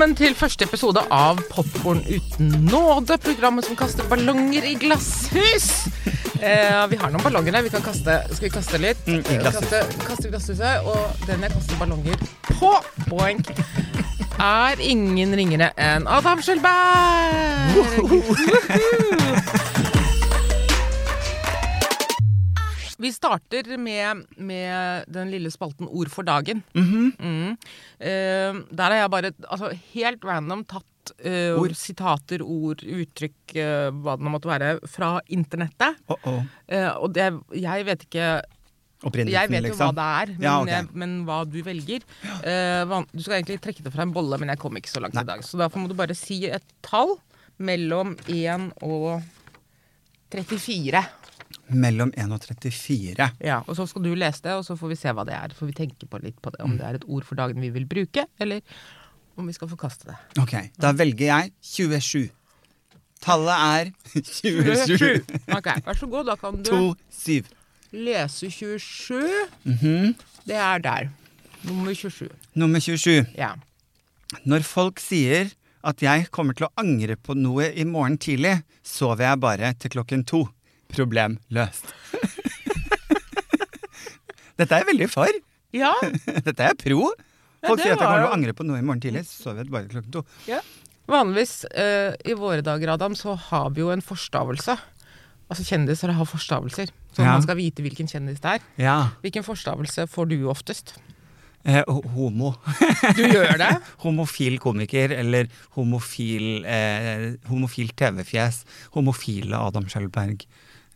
[0.00, 5.66] Velkommen til første episode av Popkorn uten nåde, programmet som kaster ballonger i glasshus.
[6.40, 7.66] Eh, vi har noen ballonger her.
[7.66, 8.96] Vi kan kaste, skal vi kaste litt?
[9.04, 9.20] Mm.
[9.44, 12.16] Kaste, kaste glasshuset, og den jeg kaster ballonger
[12.48, 12.72] på,
[13.10, 13.52] boink,
[14.40, 17.76] er ingen ringere enn Adam Skjølberg.
[23.00, 26.62] Vi starter med, med den lille spalten Ord for dagen.
[26.76, 27.56] mm.
[28.00, 31.74] Eh, der har jeg bare altså, helt random tatt uh, Ord.
[31.76, 36.00] sitater, ord, uttrykk, uh, hva det nå måtte være, fra internettet.
[36.12, 36.42] Oh, oh.
[37.00, 38.26] Og det, jeg vet ikke
[39.32, 39.80] Jeg vet jo liksom.
[39.80, 40.74] hva det er, men, Ja, okay.
[40.74, 42.04] jeg, men hva du velger
[42.40, 45.16] Uh, Du skal egentlig trekke det fra en bolle, men jeg kom ikke så langt
[45.16, 45.24] Nei.
[45.24, 45.44] i dag.
[45.44, 47.16] Så derfor må du bare si et tall
[47.60, 49.20] mellom 1 og
[50.32, 51.02] 34.
[51.70, 53.28] Mellom 1 og 34.
[53.46, 55.52] Ja, og så skal du lese det, og så får vi se hva det er.
[55.54, 57.70] For vi tenker på litt på det, om det er et ord for dagen vi
[57.74, 58.60] vil bruke, eller
[59.38, 60.16] om vi skal forkaste det.
[60.42, 62.28] Ok, da velger jeg 27.
[63.20, 65.22] Tallet er 27.
[65.56, 67.50] Ok, vær så god, da kan du 2, 7.
[67.92, 69.22] lese 27.
[69.68, 70.14] Mhm.
[70.48, 71.10] Det er der.
[71.68, 72.30] Nummer 27.
[72.56, 73.26] Nummer 27.
[73.36, 73.52] Ja.
[74.48, 75.50] Når folk sier
[75.84, 79.92] at jeg kommer til å angre på noe i morgen tidlig, sover jeg bare til
[79.94, 80.42] klokken to.
[80.94, 81.90] Problem løst.
[84.60, 85.40] Dette er jeg veldig for.
[85.76, 85.92] Ja,
[86.46, 87.10] Dette er pro.
[87.60, 89.50] Folk ja, sier at jeg kommer til å angre på noe i morgen tidlig, så
[89.50, 90.22] sover jeg bare klokken to.
[91.10, 94.76] Vanligvis uh, i våre dager, Adam, så har vi jo en forstavelse.
[95.50, 96.92] Altså kjendiser har forstavelser.
[97.10, 97.32] Så Ja.
[97.34, 98.66] man skal vite hvilken kjendis det er.
[98.78, 98.98] Ja.
[99.24, 100.94] Hvilken forstavelse får du oftest?
[101.66, 101.82] Eh,
[102.14, 102.54] homo.
[103.18, 103.72] Du gjør det?
[104.00, 108.62] Homofil komiker eller homofil, eh, homofil TV-fjes.
[108.94, 110.46] Homofile Adam Schjølberg.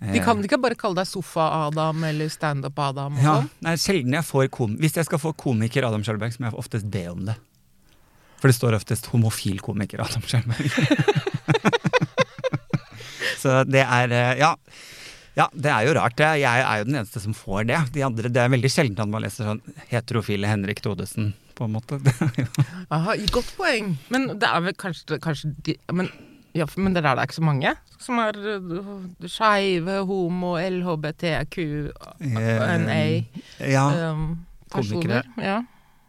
[0.04, 3.50] Eh, De kan ikke bare kalle deg Sofa-Adam eller Standup-Adam ja, sånn?
[3.64, 6.58] nei, sjelden jeg får kom Hvis jeg skal få komiker Adam Schjølberg, så må jeg
[6.60, 7.36] oftest be om det.
[8.42, 10.68] For det står oftest homofil komiker Adam Schjølberg.
[13.42, 14.56] så det er eh, Ja.
[15.34, 16.20] Ja, det er jo rart.
[16.38, 17.78] Jeg er jo den eneste som får det.
[17.96, 21.72] De andre, Det er veldig sjelden at man leser sånn heterofile Henrik Thodesen, på en
[21.74, 21.98] måte.
[22.94, 23.96] Aha, godt poeng.
[24.14, 26.06] Men det er vel kanskje, kanskje de, men,
[26.54, 28.90] ja, men det der er ikke så mange som er uh,
[29.30, 31.56] skeive, homo, LHBTQ,
[32.20, 32.98] NA
[33.58, 33.86] ja.
[34.10, 35.24] Um, personer.
[35.40, 35.62] Ja.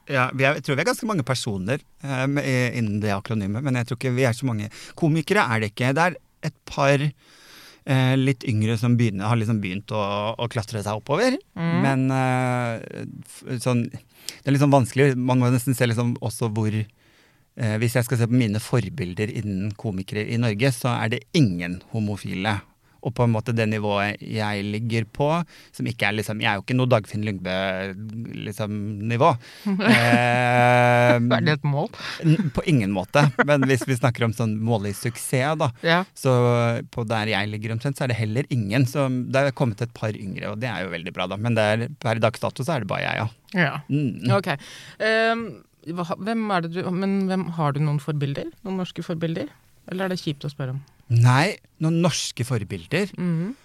[0.06, 3.90] Ja, er, jeg tror vi er ganske mange personer um, innen det akronymet, men jeg
[3.90, 4.70] tror ikke vi er så mange.
[4.98, 5.96] Komikere er det ikke.
[5.98, 10.04] Det er et par eh, litt yngre som begynner, har liksom begynt å,
[10.38, 11.38] å klatre seg oppover.
[11.58, 11.78] Mm.
[11.86, 15.16] Men eh, sånn Det er litt sånn vanskelig.
[15.18, 16.90] Man må nesten se liksom også hvor eh,
[17.56, 21.78] Hvis jeg skal se på mine forbilder innen komikere i Norge, så er det ingen
[21.94, 22.58] homofile.
[23.06, 25.28] Og på en måte det nivået jeg ligger på,
[25.76, 28.40] som ikke er liksom Jeg er jo ikke noe Dagfinn Lyngbø-nivå.
[28.48, 28.72] Liksom,
[29.12, 29.30] nivå.
[29.86, 31.90] eh, Er det et mål?
[32.56, 33.28] på ingen måte.
[33.46, 36.00] Men hvis vi snakker om sånn mål i suksess, da, Ja.
[36.18, 36.34] så
[36.92, 38.86] på der jeg ligger omtrent, så er det heller ingen.
[38.90, 41.38] Så det er kommet et par yngre, og det er jo veldig bra, da.
[41.38, 43.30] Men er, per dags dato så er det bare jeg, ja.
[43.62, 43.80] ja.
[43.90, 44.32] Mm.
[44.36, 44.50] Ok.
[45.00, 45.46] Um,
[45.86, 48.50] hvem er det du Men hvem, har du noen forbilder?
[48.66, 49.50] Noen norske forbilder?
[49.92, 50.82] Eller er det kjipt å spørre om?
[51.10, 53.12] Nei, noen norske forbilder.
[53.18, 53.62] Mm Og-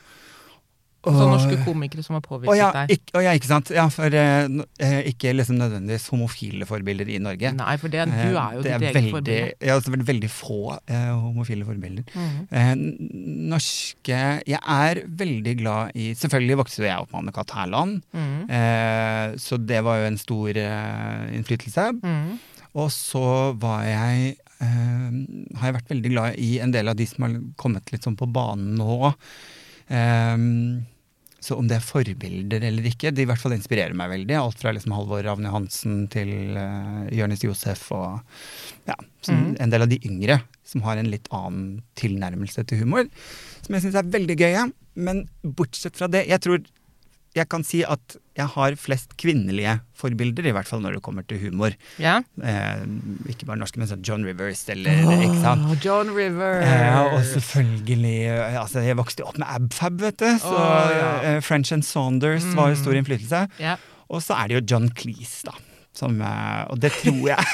[1.00, 2.90] Så norske komikere som har påvirket ja, deg?
[2.98, 3.70] ikke, å ja, ikke sant.
[3.72, 4.44] Ja, for eh,
[4.84, 7.52] eh, ikke liksom nødvendigvis homofile forbilder i Norge.
[7.56, 9.52] Nei, for det, du Eh, er jo det ditt eget forbilde.
[9.64, 10.58] Ja, altså veldig, veldig få
[10.92, 12.04] eh, homofile forbilder.
[12.12, 12.42] Mhm.
[12.52, 12.74] Eh,
[13.54, 17.50] norske Jeg er veldig glad i Selvfølgelig vokste jeg opp med Anne-Kat.
[17.56, 18.50] Hærland, Mhm.
[18.50, 20.48] eh, så det var jo en stor
[21.32, 21.92] innflytelse.
[22.02, 22.38] -hmm.
[22.74, 27.24] Og så var jeg Har jeg vært veldig glad i en del av de som
[27.24, 29.14] har kommet litt sånn på banen nå.
[29.90, 30.36] Eh,
[31.40, 34.34] så om det er forbilder eller ikke, de i hvert fall inspirerer meg veldig.
[34.36, 38.20] Alt fra liksom Halvor Ravne Hansen til uh, Jonis Josef og
[38.90, 38.96] ja,
[39.28, 39.56] Mhm.
[39.60, 43.08] en del av de yngre som har en litt annen tilnærmelse til humor.
[43.64, 44.72] Som jeg syns er veldig gøy.
[44.96, 46.60] Men bortsett fra det, jeg tror
[47.36, 51.26] jeg kan si at jeg har flest kvinnelige forbilder, i hvert fall når det kommer
[51.28, 51.76] til humor.
[52.02, 52.16] Ja.
[52.42, 52.82] Eh,
[53.30, 55.68] ikke bare norske, men sånn John Rivers eller ikke sant.
[55.84, 56.66] John Rivers.
[56.66, 58.16] Eh, og selvfølgelig
[58.58, 60.30] altså Jeg vokste opp med Abfab, vet du.
[60.42, 61.12] Så oh, ja.
[61.36, 63.46] eh, French and Saunders var jo stor innflytelse.
[63.62, 63.78] Ja.
[64.10, 65.54] Og så er det jo John Cleese, da.
[65.94, 67.40] Som, eh, og det tror jeg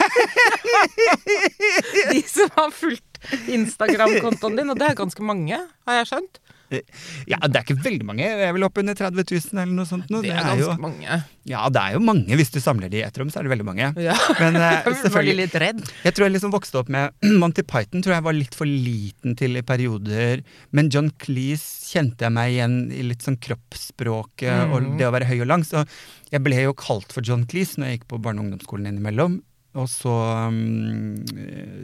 [2.12, 3.16] De som har fulgt
[3.48, 5.56] Instagram-kontoen din, og det er ganske mange,
[5.88, 6.40] har jeg skjønt.
[6.70, 8.24] Ja, det er ikke veldig mange.
[8.26, 10.08] Jeg vil opp under 30 000 eller noe sånt.
[10.10, 10.20] nå.
[10.24, 11.18] Det er ganske jo, mange.
[11.46, 12.38] ja, det er jo mange.
[12.40, 13.90] Hvis du samler de i ett rom, så er det veldig mange.
[14.02, 14.16] Ja.
[14.40, 15.82] Men eh, selvfølgelig litt redd.
[16.04, 19.36] Jeg tror jeg liksom vokste opp med Monty Python tror jeg var litt for liten
[19.38, 20.42] til i perioder.
[20.74, 24.96] Men John Cleese kjente jeg meg igjen i litt sånn kroppsspråket og Mhm.
[24.98, 25.62] det å være høy og lang.
[25.66, 25.84] Så
[26.32, 29.42] jeg ble jo kalt for John Cleese når jeg gikk på barne- og ungdomsskolen innimellom.
[29.76, 30.08] og så
[30.48, 31.16] um,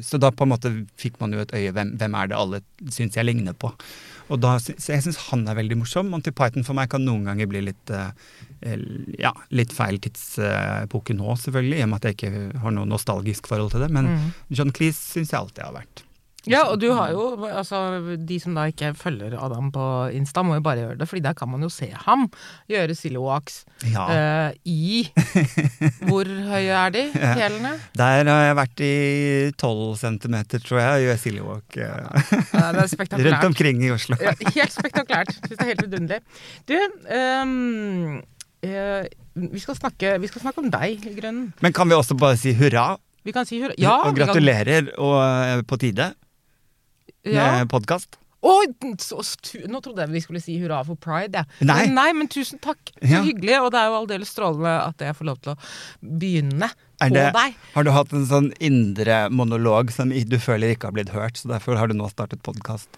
[0.00, 2.60] Så da på en måte fikk man jo et øye hvem, hvem er det alle
[2.90, 3.68] syns jeg ligner på.
[4.30, 6.12] Og da, så jeg syns han er veldig morsom.
[6.12, 8.12] Monty Python for meg kan noen ganger bli litt uh,
[9.18, 13.50] ja, litt feil tidsepoke nå, selvfølgelig, i og med at jeg ikke har noe nostalgisk
[13.50, 13.90] forhold til det.
[13.94, 14.32] Men mm.
[14.54, 16.04] John Cleese syns jeg alltid har vært.
[16.50, 19.84] Ja, og du har jo altså De som da ikke følger Adam på
[20.16, 22.26] Insta, må jo bare gjøre det, fordi der kan man jo se ham
[22.70, 23.60] gjøre silly-walks
[23.92, 24.06] ja.
[24.10, 25.04] uh, i
[26.08, 27.76] Hvor høye er de, hælene?
[27.98, 28.94] Der har jeg vært i
[29.54, 31.78] 12 cm, tror jeg, og gjør silly-walk.
[31.78, 32.66] Uh, ja,
[33.28, 34.18] rundt omkring i Oslo.
[34.20, 35.30] ja, helt spektakulært.
[35.38, 36.20] Syns det er helt vidunderlig.
[36.68, 36.76] Du,
[37.18, 38.18] um,
[38.66, 41.52] uh, vi, skal snakke, vi skal snakke om deg, i grunnen.
[41.62, 42.96] Men kan vi også bare si hurra?
[43.22, 43.78] Vi kan si hurra.
[43.78, 46.10] Ja, og gratulerer og på tide
[47.28, 47.46] ja.
[47.70, 48.18] podkast.
[48.42, 51.44] Oh, nå trodde jeg vi skulle si hurra for pride.
[51.44, 51.62] Ja.
[51.62, 51.84] Nei.
[51.86, 52.90] Men, nei, men tusen takk.
[52.98, 53.22] Så ja.
[53.22, 53.60] hyggelig.
[53.62, 55.58] Og det er jo aldeles strålende at jeg får lov til å
[56.02, 57.60] begynne på det, deg.
[57.76, 61.54] Har du hatt en sånn indre monolog som du føler ikke har blitt hørt, så
[61.54, 62.90] derfor har du nå startet podkast?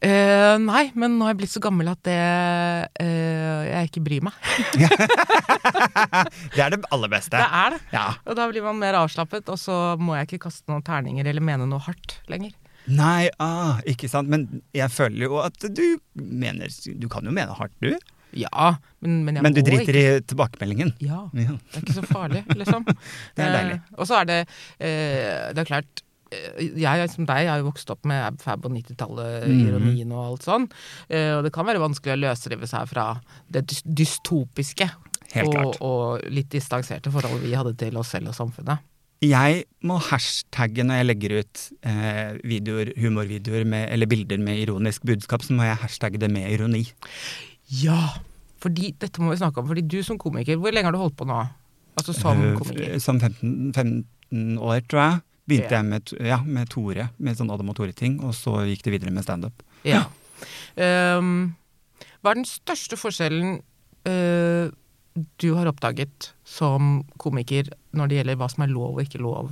[0.00, 4.04] Uh, eh, nei, men nå har jeg blitt så gammel at det uh, jeg ikke
[4.06, 4.38] bryr meg.
[6.54, 7.34] det er det aller beste.
[7.34, 7.82] Det er det.
[7.92, 8.06] Ja.
[8.22, 11.42] Og da blir man mer avslappet, og så må jeg ikke kaste noen terninger eller
[11.44, 12.54] mene noe hardt lenger.
[12.90, 14.30] Nei, ah, ikke sant.
[14.30, 15.84] Men jeg føler jo at du
[16.14, 17.94] mener Du kan jo mene hardt, du.
[18.36, 20.20] Ja, men, men jeg Men du må driter ikke.
[20.20, 20.92] i tilbakemeldingen?
[21.02, 21.56] Ja, ja.
[21.72, 22.86] Det er ikke så farlig, liksom.
[23.36, 23.80] det er deilig.
[23.80, 27.68] Eh, og så er det eh, Det er klart eh, jeg som deg har jo
[27.70, 29.62] vokst opp med Abfab og 90-tallet, mm.
[29.66, 30.68] ironien og alt sånn.
[31.08, 33.12] Eh, og det kan være vanskelig å løsrive seg fra
[33.50, 34.90] det dystopiske
[35.46, 38.86] og, og, litt distanserte forholdet vi hadde til oss selv og samfunnet.
[39.20, 45.04] Jeg må hashtagge når jeg legger ut eh, videoer, humorvideoer med, eller bilder med ironisk
[45.04, 46.86] budskap, så må jeg hashtagge det med ironi.
[47.82, 47.98] Ja,
[48.64, 49.68] fordi dette må vi snakke om.
[49.68, 51.36] Fordi du som komiker, hvor lenge har du holdt på nå?
[52.00, 52.96] Altså som uh, komiker?
[53.02, 55.22] Som 15, 15, år, tror jeg.
[55.50, 55.82] Begynte ja.
[55.82, 59.12] jeg med, ja, med Tore, med sånn Adam og Tore-ting, og så gikk det videre
[59.12, 59.64] med standup.
[59.84, 60.06] Ja.
[60.80, 61.50] Um,
[62.20, 63.58] hva er den største forskjellen
[64.08, 64.70] uh,
[65.14, 69.50] du har oppdaget som komiker når det gjelder hva som er lov og ikke lov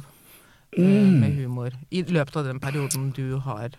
[0.76, 1.18] eh, mm.
[1.18, 3.76] med humor, i løpet av den perioden du har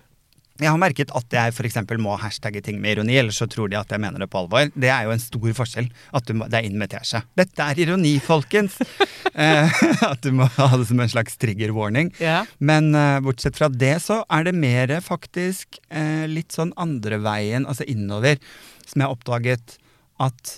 [0.59, 1.77] jeg har merket at jeg f.eks.
[2.03, 4.67] må hashtagge ting med ironi, ellers så tror de at jeg mener det på alvor.
[4.75, 5.87] Det er jo en stor forskjell.
[6.15, 7.29] At du må, det er inviterer seg.
[7.39, 8.75] Dette er ironi, folkens!
[9.45, 12.11] eh, at du må ha det som en slags trigger warning.
[12.19, 12.49] Yeah.
[12.59, 17.63] Men eh, bortsett fra det, så er det mer faktisk eh, litt sånn andre veien,
[17.63, 18.41] altså innover,
[18.83, 19.79] som jeg har oppdaget
[20.19, 20.57] at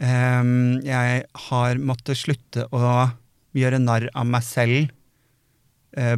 [0.00, 3.10] jeg har måttet slutte å
[3.56, 4.92] gjøre narr av meg selv
[5.98, 6.16] uh,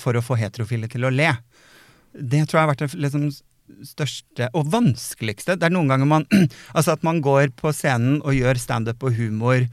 [0.00, 1.30] for å få heterofile til å le.
[2.12, 3.30] Det tror jeg har vært det liksom,
[3.86, 5.56] største og vanskeligste.
[5.56, 6.26] Det er noen ganger man
[6.76, 9.64] Altså at man går på scenen og gjør standup og humor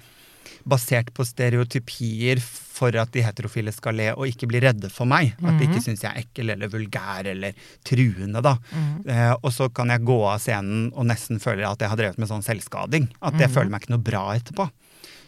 [0.68, 2.42] basert på stereotypier
[2.78, 5.34] for at de heterofile skal le og ikke bli redde for meg.
[5.42, 5.86] At de ikke mhm.
[5.88, 8.58] syns jeg er ekkel eller vulgær eller truende, da.
[8.72, 8.92] Mm.
[9.14, 12.22] Eh, og så kan jeg gå av scenen og nesten føle at jeg har drevet
[12.22, 13.10] med sånn selvskading.
[13.20, 13.56] At jeg mm.
[13.56, 14.70] føler meg ikke noe bra etterpå.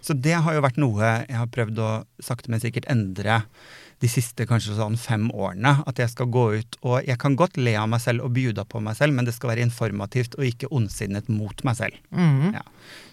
[0.02, 1.92] Så det har jo vært noe jeg har prøvd å
[2.24, 3.42] sakte, men sikkert endre
[4.00, 5.76] de siste kanskje sånn fem årene.
[5.90, 8.64] At jeg skal gå ut og Jeg kan godt le av meg selv og bjuda
[8.70, 12.00] på meg selv, men det skal være informativt og ikke ondsinnet mot meg selv.
[12.16, 12.56] Mm.
[12.56, 12.64] Ja.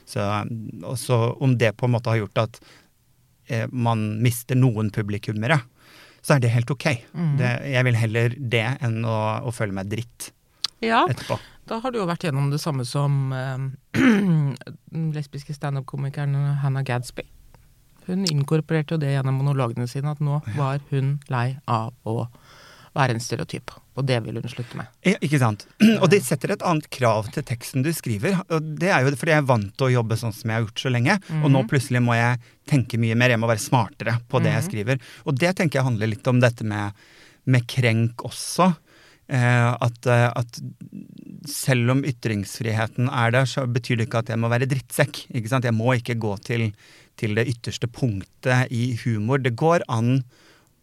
[0.07, 0.23] Så,
[1.01, 2.61] så om det på en måte har gjort at
[3.51, 5.59] eh, man mister noen publikummere,
[6.23, 6.87] så er det helt ok.
[7.15, 7.35] Mm.
[7.41, 10.31] Det, jeg vil heller det enn å, å føle meg dritt
[10.85, 11.39] ja, etterpå.
[11.67, 13.57] Da har du jo vært gjennom det samme som eh,
[13.97, 17.27] den lesbiske standup-komikeren Hannah Gadsby.
[18.07, 22.29] Hun inkorporerte jo det gjennom monologene sine, at nå var hun lei av å
[22.97, 23.75] være en stereotyp.
[23.97, 24.89] Og det vil hun slutte med.
[25.15, 25.67] Ikke sant.
[26.03, 28.39] Og det setter et annet krav til teksten du skriver.
[28.53, 30.67] Og det er jo fordi jeg er vant til å jobbe sånn som jeg har
[30.67, 31.19] gjort så lenge.
[31.19, 31.45] Mm -hmm.
[31.45, 31.69] Og nå mhm.
[31.69, 33.31] plutselig må jeg tenke mye mer.
[33.31, 34.55] Jeg må være smartere på det mm -hmm.
[34.55, 34.71] jeg mhm.
[34.71, 34.99] skriver.
[35.25, 36.93] Og det tenker jeg handler litt om dette med,
[37.45, 38.75] med krenk også.
[39.29, 40.61] Eh, at, eh, at,
[41.51, 45.27] selv om ytringsfriheten er der, så betyr det ikke at jeg må være drittsekk.
[45.35, 45.65] Ikke sant?
[45.65, 46.73] Jeg må ikke gå til,
[47.19, 49.39] til det ytterste punktet i humor.
[49.39, 50.23] Det går an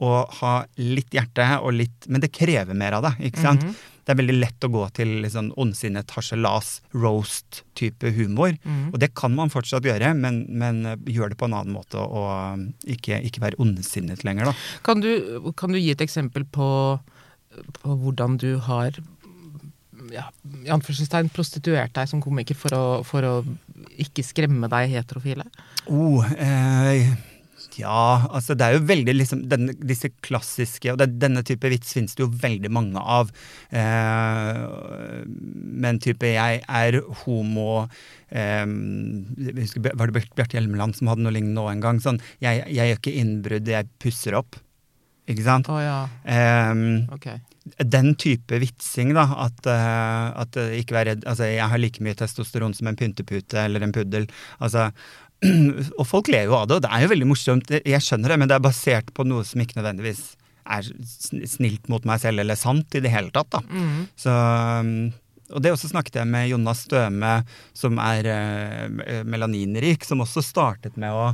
[0.03, 3.63] å ha litt hjerte og litt Men det krever mer av det, ikke sant?
[3.63, 3.89] Mm -hmm.
[4.03, 8.51] Det er veldig lett å gå til liksom ondsinnet harselas, roast-type humor.
[8.63, 8.91] Mm.
[8.91, 12.65] Og det kan man fortsatt gjøre, men, men gjør det på en annen måte og
[12.83, 14.53] ikke, ikke være ondsinnet lenger, da.
[14.83, 17.00] Kan du, kan du gi et eksempel på,
[17.79, 19.00] på hvordan du har
[20.12, 20.27] ja,
[20.65, 23.33] i anførselstegn prostituert deg som komiker for å, for å
[24.03, 25.45] ikke skremme deg heterofile?
[25.88, 27.13] Oh, eh,
[27.79, 31.93] Ja, altså det er jo veldig liksom denne, Disse klassiske Og det, denne type vits
[31.95, 33.31] finnes det jo veldig mange av.
[33.73, 34.59] Eh,
[35.83, 37.89] men type 'jeg er homo'
[38.31, 38.65] eh,
[39.61, 41.99] husker, Var det Bjarte Hjelmeland som hadde noe lignende nå en gang?
[41.99, 44.59] Sånn 'jeg, jeg gjør ikke innbrudd, jeg pusser opp'.
[45.29, 45.67] Ikke sant?
[45.71, 45.99] Å ja.
[46.25, 47.27] Eh, Ok.
[47.79, 49.23] den type vitsing, da.
[49.45, 52.95] At, uh, at eh, ikke vær redd Altså, jeg har like mye testosteron som en
[52.99, 54.27] pyntepute eller en puddel.
[54.59, 54.91] Altså,
[56.00, 57.73] og folk ler jo av det, og det er jo veldig morsomt.
[57.79, 60.23] Jeg skjønner det, men det er basert på noe som ikke nødvendigvis
[60.63, 60.88] er
[61.50, 63.51] snilt mot meg selv eller sant i det hele tatt.
[63.51, 63.62] da.
[63.67, 64.05] Mm.
[64.19, 65.12] Så, um,
[65.53, 67.33] og det også snakket jeg med Jonas Støme,
[67.75, 71.33] som er uh, melaninrik, som også startet med å,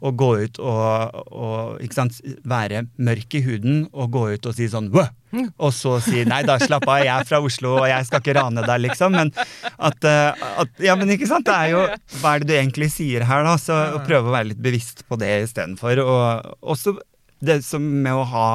[0.00, 4.68] å gå ut og, og sant, være mørk i huden og gå ut og si
[4.72, 5.12] sånn Wah!
[5.60, 8.36] Og så si nei da, slapp av, jeg er fra Oslo og jeg skal ikke
[8.38, 9.16] rane deg, liksom.
[9.18, 9.32] Men
[9.76, 11.82] at, eh, at Ja, men ikke sant, det er jo
[12.22, 13.56] Hva er det du egentlig sier her, da?
[13.60, 16.00] Så å prøve å være litt bevisst på det istedenfor.
[16.00, 16.96] Og også
[17.44, 18.48] det som med å ha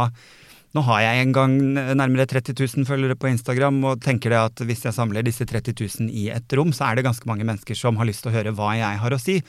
[0.72, 1.56] nå har jeg en gang
[2.00, 5.76] nærmere 30 000 følgere på Instagram, og tenker det at hvis jeg samler disse 30
[5.76, 8.38] 000 i et rom, så er det ganske mange mennesker som har lyst til å
[8.38, 9.42] høre hva jeg har å si.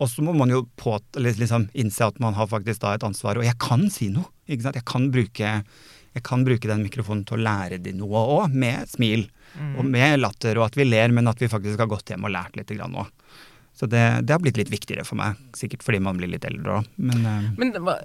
[0.00, 3.36] Og så må man jo på, liksom innse at man har faktisk da et ansvar.
[3.40, 4.24] Og jeg kan si noe.
[4.48, 4.78] ikke sant?
[4.80, 5.50] Jeg kan bruke,
[6.16, 9.26] jeg kan bruke den mikrofonen til å lære de noe òg, med smil.
[9.76, 12.32] Og med latter, og at vi ler, men at vi faktisk har gått hjem og
[12.32, 13.10] lært litt òg.
[13.76, 15.36] Så det, det har blitt litt viktigere for meg.
[15.56, 16.88] Sikkert fordi man blir litt eldre òg.
[16.96, 18.00] Men eh, Men hva-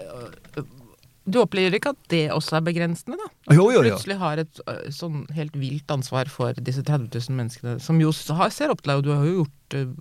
[1.25, 3.29] du opplever ikke at det også er begrensende, da?
[3.55, 3.95] jo, jo, jo.
[3.95, 8.11] Plutselig har et øh, sånn helt vilt ansvar for disse 30 000 menneskene, som jo
[8.37, 9.95] har, ser opp til deg, og du har jo gjort øh,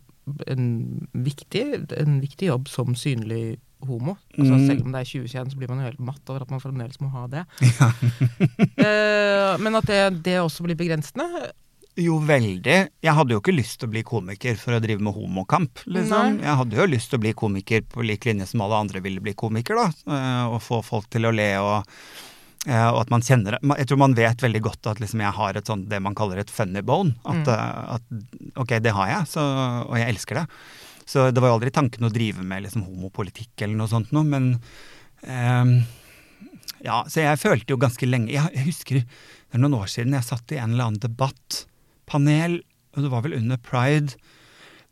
[0.47, 0.66] en
[1.12, 1.64] viktig,
[2.00, 4.14] en viktig jobb som synlig homo.
[4.38, 4.66] Altså, Mm.
[4.66, 7.00] Selv om det er 2021, så blir man jo helt matt over at man fremdeles
[7.04, 7.45] må ha det.
[8.85, 11.26] Eh, men at det, det også blir begrensende
[12.00, 12.78] Jo, veldig.
[13.04, 15.85] Jeg hadde jo ikke lyst til å bli komiker for å drive med homokamp.
[15.87, 16.38] liksom.
[16.40, 16.43] Nei.
[16.43, 19.23] Jeg hadde jo lyst til å bli komiker på lik linje som alle andre ville
[19.23, 19.93] bli komiker, da.
[20.09, 21.85] Uh, Og få folk til å le og
[22.64, 23.59] og at man kjenner det.
[23.83, 26.40] Jeg tror man vet veldig godt at liksom jeg har et sånt, det man kaller
[26.40, 27.12] et funny bone.
[27.28, 27.90] At, mm.
[27.99, 29.44] at ok, det har jeg, så,
[29.85, 30.47] og jeg elsker det.
[31.04, 34.25] Så det var jo aldri tanken å drive med liksom homopolitikk eller noe sånt noe,
[34.25, 34.54] men
[35.28, 35.76] um,
[36.85, 39.06] Ja, så jeg følte jo ganske lenge Jeg, jeg husker det
[39.54, 42.56] er noen år siden jeg satt i en eller annen debattpanel,
[42.97, 44.16] og det var vel under pride,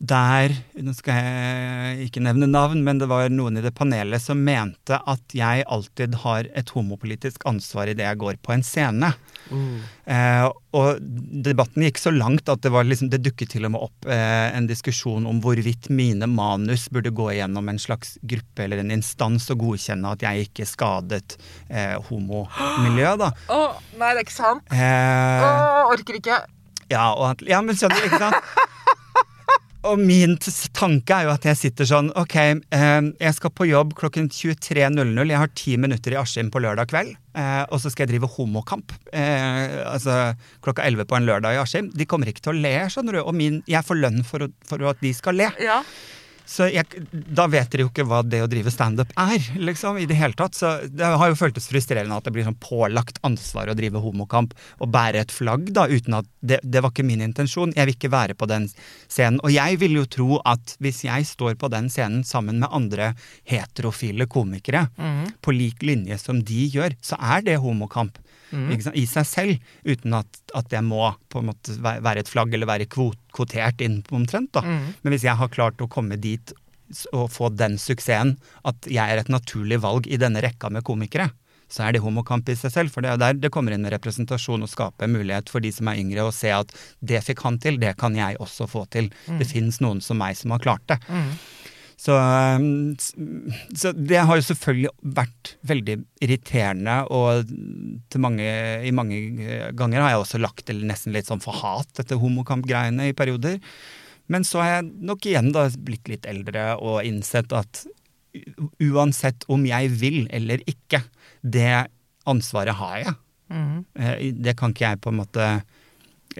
[0.02, 0.50] der
[0.82, 4.98] Nå skal jeg ikke nevne navn, men det var noen i det panelet som mente
[4.98, 9.12] at jeg alltid har et homopolitisk ansvar idet jeg går på en scene.
[9.52, 10.98] Eh, og
[11.44, 14.48] debatten gikk så langt at det, var liksom, det dukket til og med opp eh,
[14.56, 19.46] en diskusjon om hvorvidt mine manus burde gå gjennom en slags gruppe eller en instans
[19.54, 23.30] og godkjenne at jeg ikke skadet eh, homomiljøet, da.
[23.54, 24.66] Oh, nei, det er ikke sant?
[24.74, 26.42] Eh, oh, orker ikke.
[26.90, 28.54] ja, og at, ja, men skjønner du, ikke sant?
[29.88, 30.36] Og min
[30.76, 35.32] tanke er jo at jeg sitter sånn Ok, eh, jeg skal på jobb klokken 23.00.
[35.32, 37.16] Jeg har ti minutter i Askim på lørdag kveld.
[37.34, 38.94] Eh, og så skal jeg drive homokamp.
[39.10, 41.90] Eh, altså klokka 11 på en lørdag i Askim.
[41.90, 43.22] De kommer ikke til å le, skjønner du.
[43.24, 45.50] Og min, jeg får lønn for, for at de skal le.
[45.62, 45.82] Ja.
[46.48, 50.06] Så jeg, da vet dere jo ikke hva det å drive standup er, liksom, i
[50.08, 50.56] det hele tatt.
[50.58, 54.54] Så det har jo føltes frustrerende at det blir sånn pålagt ansvar å drive homokamp
[54.82, 57.74] og bære et flagg, da, uten at det, det var ikke min intensjon.
[57.76, 59.40] Jeg vil ikke være på den scenen.
[59.46, 63.12] Og jeg vil jo tro at hvis jeg står på den scenen sammen med andre
[63.48, 64.88] heterofile komikere,
[65.42, 68.18] på lik linje som de gjør, så er det homokamp.
[68.52, 68.96] Sant?
[68.96, 72.66] I seg selv, uten at, at jeg må på en måte være et flagg eller
[72.68, 74.52] være kvot, kvotert inn omtrent.
[74.52, 74.62] da.
[75.02, 76.52] Men hvis jeg har klart å komme dit
[77.16, 78.36] og få den suksessen
[78.68, 81.30] at jeg er et naturlig valg i denne rekka med komikere,
[81.72, 82.92] så er det homokamp i seg selv.
[82.92, 85.88] For det er der det kommer inn med representasjon og skape mulighet for de som
[85.88, 86.68] er yngre, å se at
[87.00, 89.08] det fikk han til, det kan jeg også få til.
[89.40, 90.98] Det fins noen som meg som har klart det.
[92.02, 92.96] Så, um,
[93.78, 95.94] så det har jo selvfølgelig vært veldig
[96.24, 97.52] irriterende, og
[98.18, 98.48] mange,
[98.82, 99.20] i mange
[99.78, 103.60] ganger har jeg også lagt det nesten litt sånn for hat, dette homokampgreiene i perioder.
[104.32, 107.84] Men så har jeg nok igjen da blitt litt eldre og innsett at
[108.82, 111.04] uansett om jeg vil eller ikke,
[111.42, 111.84] det
[112.26, 113.18] ansvaret har jeg.
[113.52, 113.78] Mm.
[114.42, 115.48] Det kan ikke jeg på en måte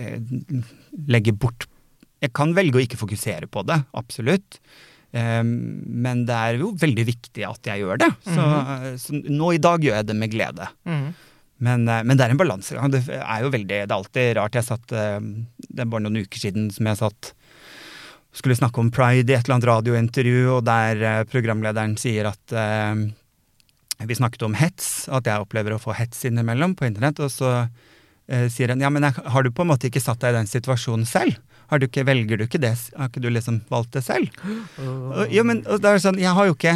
[0.00, 0.32] eh,
[1.06, 1.68] legge bort.
[2.22, 4.58] Jeg kan velge å ikke fokusere på det, absolutt.
[5.12, 8.10] Eh, Men det er jo veldig viktig at jeg gjør det.
[8.24, 8.46] Så,
[9.04, 10.68] så nå i dag gjør jeg det med glede.
[11.62, 12.90] Men, eh, men det er en balansegang.
[12.94, 14.56] Det er jo veldig, det er alltid rart.
[14.58, 15.20] Jeg satt, eh,
[15.68, 17.32] Det er bare noen uker siden som jeg satt
[18.32, 22.54] skulle snakke om pride i et eller annet radiointervju, og der eh, programlederen sier at
[22.56, 23.02] eh,
[24.08, 27.20] vi snakket om hets, at jeg opplever å få hets innimellom på internett.
[27.22, 27.52] Og så
[28.52, 31.08] sier han ja, men har du på en måte ikke satt deg i den situasjonen
[31.08, 31.40] selv?
[31.80, 32.74] Du ikke, velger du ikke det?
[32.98, 34.32] Har ikke du liksom valgt det selv?
[34.76, 36.74] Og, jo, men og det er sånn, jeg har jo ikke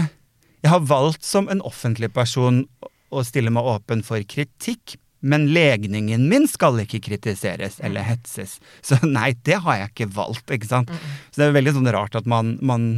[0.64, 2.64] Jeg har valgt som en offentlig person
[3.12, 8.56] å stille meg åpen for kritikk, men legningen min skal ikke kritiseres eller hetses.
[8.82, 10.90] Så nei, det har jeg ikke valgt, ikke sant.
[11.30, 12.88] Så det er veldig sånn rart at man, man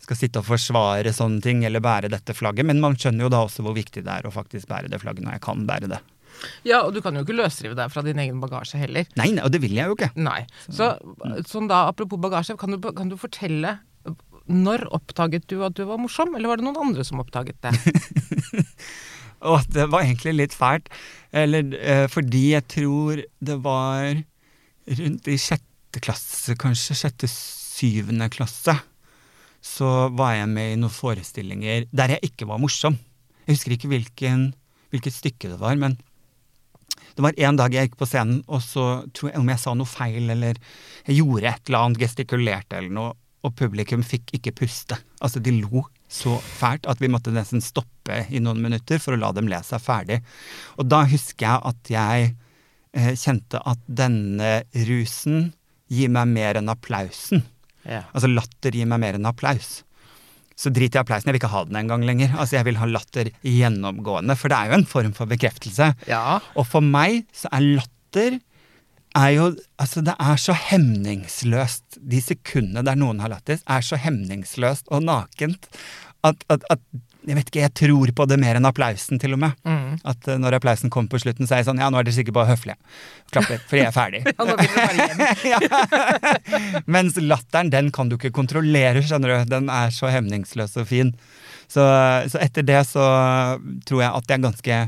[0.00, 3.42] skal sitte og forsvare sånne ting eller bære dette flagget, men man skjønner jo da
[3.44, 6.00] også hvor viktig det er å faktisk bære det flagget når jeg kan bære det.
[6.66, 9.08] Ja, og du kan jo ikke løsrive deg fra din egen bagasje heller.
[9.18, 10.10] Nei, og det vil jeg jo ikke.
[10.20, 10.40] Nei.
[10.66, 10.94] Så
[11.50, 13.78] sånn da, apropos bagasje, kan du, kan du fortelle
[14.48, 17.74] når oppdaget du at du var morsom, eller var det noen andre som oppdaget det?
[19.48, 20.88] Og det var egentlig litt fælt.
[21.36, 24.16] Eller eh, fordi jeg tror det var
[24.98, 28.74] rundt i sjette klasse, kanskje sjette-syvende klasse,
[29.64, 32.96] så var jeg med i noen forestillinger der jeg ikke var morsom.
[33.44, 34.50] Jeg husker ikke hvilken,
[34.92, 35.98] hvilket stykke det var, men
[37.18, 39.72] det var en dag jeg gikk på scenen, og så tror jeg om jeg sa
[39.74, 40.58] noe feil, eller
[41.02, 44.98] jeg gjorde et eller annet, gestikulerte eller noe, og publikum fikk ikke puste.
[45.18, 49.20] Altså, de lo så fælt at vi måtte nesten stoppe i noen minutter for å
[49.20, 50.20] la dem le seg ferdig.
[50.78, 52.30] Og da husker jeg at jeg
[52.94, 55.50] eh, kjente at denne rusen
[55.90, 57.42] gir meg mer enn applausen.
[57.82, 58.04] Ja.
[58.12, 59.82] Altså latter gir meg mer enn applaus.
[60.58, 62.32] Så drit i applausen, jeg vil ikke ha den engang lenger.
[62.34, 65.92] Altså Jeg vil ha latter gjennomgående, for det er jo en form for bekreftelse.
[66.10, 66.40] Ja.
[66.58, 68.40] Og for meg så er latter
[69.18, 69.46] er jo
[69.78, 72.00] Altså, det er så hemningsløst.
[72.02, 75.70] De sekundene der noen har lættis, er så hemningsløst og nakent
[76.26, 76.82] at, at, at
[77.28, 79.56] Jeg vet ikke, jeg tror på det mer enn applausen, til og med.
[79.68, 79.98] Mm.
[80.08, 82.16] At uh, når applausen kommer på slutten, så er jeg sånn Ja, nå er dere
[82.16, 82.78] sikkert bare høflige.
[83.34, 84.22] Klapper, fordi jeg er ferdig.
[84.32, 85.08] Ja, nå vil du bare
[85.52, 86.86] hjem.
[86.96, 89.52] Mens latteren, den kan du ikke kontrollere, skjønner du.
[89.52, 91.12] Den er så hemningsløs og fin.
[91.68, 91.84] Så,
[92.32, 93.04] så etter det så
[93.88, 94.78] tror jeg at jeg ganske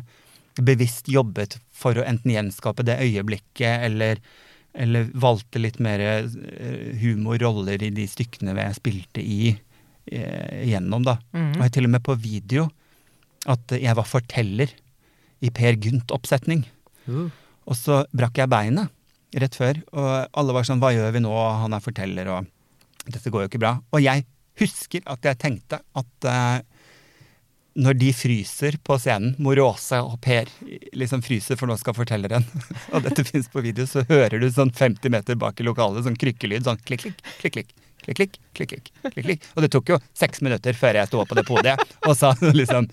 [0.65, 4.21] bevisst jobbet for å enten gjenskape det øyeblikket, eller,
[4.73, 9.55] eller valgte litt mer eh, humorroller i de stykkene jeg spilte i
[10.07, 11.19] gjennom, da.
[11.37, 11.53] Mm.
[11.57, 12.69] Og jeg til og med på video
[13.51, 14.73] at jeg var forteller
[15.41, 16.65] i Per Gynt-oppsetning.
[17.09, 17.29] Uh.
[17.71, 18.91] Og så brakk jeg beinet
[19.39, 20.11] rett før, og
[20.41, 21.31] alle var sånn Hva gjør vi nå?
[21.31, 22.49] Han er forteller, og
[23.07, 23.77] dette går jo ikke bra.
[23.95, 24.25] Og jeg
[24.61, 26.65] husker at jeg tenkte at eh,
[27.81, 30.51] når de fryser på scenen, Moråse og Per
[30.99, 32.45] liksom fryser, for nå skal fortelleren
[32.95, 36.19] Og dette fins på video, så hører du sånn 50 meter bak i lokalet sånn
[36.19, 36.67] krykkelyd.
[36.67, 37.73] Sånn klikk, klikk, klikk, klikk.
[38.05, 39.49] Klikk, klikk, klikk, klikk, klikk, klikk.
[39.57, 42.33] Og det tok jo seks minutter før jeg sto opp på det podiet og sa
[42.61, 42.89] liksom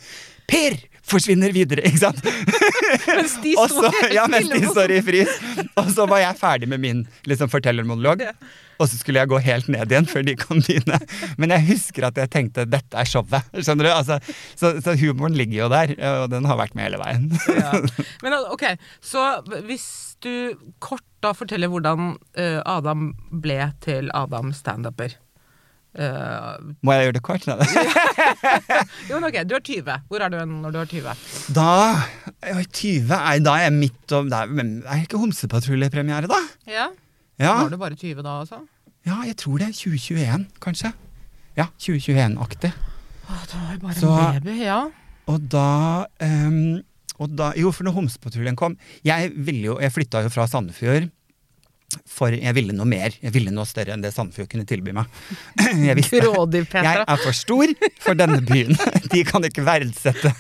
[0.48, 2.22] Per forsvinner videre, ikke sant?
[3.08, 5.36] Mens de står så, ja, mens de står i frys.
[5.80, 8.26] Og så var jeg ferdig med min liksom, fortellermonolog.
[8.78, 11.00] Og så skulle jeg gå helt ned igjen før de kan begynne.
[11.42, 13.48] Men jeg husker at jeg tenkte dette er showet.
[13.58, 13.92] Skjønner du?
[13.94, 14.20] Altså,
[14.60, 17.32] så, så humoren ligger jo der, og den har vært med hele veien.
[17.58, 17.74] ja.
[18.24, 18.70] Men ok,
[19.04, 19.24] så
[19.66, 19.88] hvis
[20.24, 25.16] du kort da forteller hvordan eh, Adam ble til Adam standuper.
[25.98, 27.46] Uh, Må jeg gjøre det kort?
[29.10, 29.96] Jo, men ok, du er 20.
[30.12, 31.14] Hvor er du når du er 20?
[31.56, 31.68] Da
[32.46, 34.52] jeg var 20, er, da er jeg midt om det er,
[34.94, 36.40] Er ikke Homsepatruljepremiere, da?
[36.70, 36.88] Ja.
[37.42, 37.56] Ja.
[37.64, 38.62] Var du bare 20 da, altså?
[39.08, 39.72] ja, jeg tror det.
[39.78, 40.92] 2021, kanskje.
[41.58, 42.72] Ja, 2021-aktig.
[43.28, 44.80] Da var jeg bare Så- en baby, ja.
[45.28, 46.80] Og da, um,
[47.20, 51.10] og da Jo, for når Homsepatruljen kom Jeg ville jo, jeg flytta jo fra Sandefjord.
[52.04, 53.14] For jeg ville noe mer.
[53.22, 55.08] Jeg ville noe større enn det Sandefjord kunne tilby meg.
[55.88, 57.72] Jeg visste jeg er for stor
[58.04, 58.76] for denne byen.
[59.14, 60.34] De kan ikke verdsette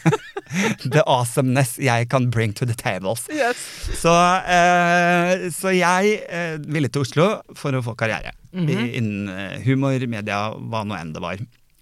[0.93, 3.25] the awesomeness jeg kan bring to the tables.
[3.31, 3.59] Yes.
[3.99, 4.11] Så,
[4.47, 8.93] eh, så jeg eh, ville til Oslo for å få karriere mm -hmm.
[8.99, 11.37] innen eh, humor, media, hva nå enn det var.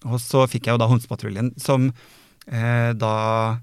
[0.06, 1.92] Og så fikk jeg jo da Homsepatruljen, som
[2.48, 3.58] eh, da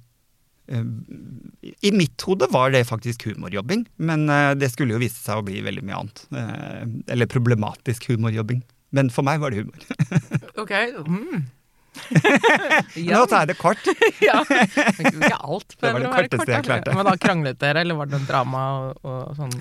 [0.73, 5.47] I mitt hode var det faktisk humorjobbing, men eh, det skulle jo vise seg å
[5.47, 6.23] bli veldig mye annet.
[6.33, 8.63] Eh, eller problematisk humorjobbing.
[8.93, 9.83] Men for meg var det humor.
[10.63, 10.73] Ok.
[11.09, 11.45] Mm.
[13.13, 13.89] Nå tar jeg det kort.
[14.29, 14.41] ja.
[14.45, 15.75] Ikke alt.
[15.77, 16.95] Det var det korteste jeg klarte.
[16.97, 19.53] Men da kranglet dere, eller var det en drama og, og sånn?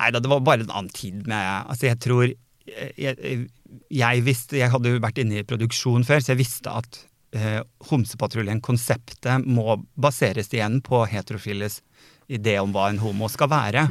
[0.00, 2.36] Nei da, det var bare en annen tid med Altså, jeg tror jeg,
[3.00, 3.46] jeg,
[3.96, 7.00] jeg visste Jeg hadde jo vært inne i produksjon før, så jeg visste at
[7.36, 7.60] eh,
[7.90, 11.82] Homsepatruljen-konseptet må baseres igjen på heterofiles
[12.28, 13.86] idé om hva en homo skal være.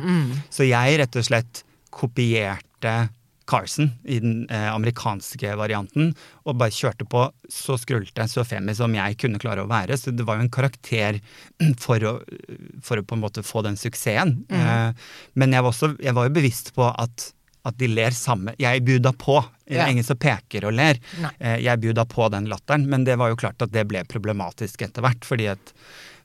[0.54, 3.08] Så jeg rett og slett kopierte
[3.48, 6.12] Carson i den eh, amerikanske varianten,
[6.44, 9.98] og bare kjørte på så skrulte, så femi som jeg kunne klare å være.
[9.98, 11.22] Så det var jo en karakter
[11.84, 12.18] for å,
[12.84, 14.42] for å på en måte få den suksessen.
[14.52, 15.08] Eh,
[15.40, 17.32] men jeg var, også, jeg var jo bevisst på at,
[17.68, 18.56] at de ler samme.
[18.62, 19.40] Jeg buda på.
[19.68, 21.00] Det er ingen som peker og ler.
[21.22, 21.34] Nei.
[21.40, 24.88] Eh, jeg buda på den latteren, men det var jo klart at det ble problematisk
[24.88, 25.28] etter hvert.
[25.28, 25.74] fordi at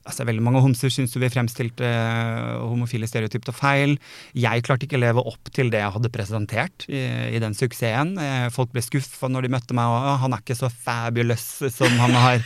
[0.03, 3.93] Altså, veldig mange homser syns vi fremstilte eh, homofile stereotypt og feil.
[4.35, 7.05] Jeg klarte ikke å leve opp til det jeg hadde presentert i,
[7.37, 8.17] i den suksessen.
[8.19, 11.95] Eh, folk ble skuffa når de møtte meg, og han er ikke så fabulous som
[12.03, 12.43] han har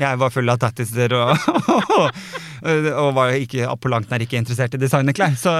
[0.00, 1.34] Jeg var full av tattiser og,
[3.02, 5.36] og var ikke på langt nær ikke interessert i designerklær.
[5.36, 5.52] Så,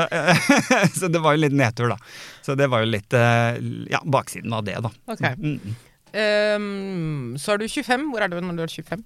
[0.99, 2.01] så det var jo litt nedtur, da.
[2.45, 3.61] Så det var jo litt eh,
[3.93, 4.93] ja, baksiden av det, da.
[5.13, 5.37] Okay.
[5.37, 5.79] Mm.
[6.11, 8.09] Um, så er du 25.
[8.11, 9.05] Hvor er du når du er 25?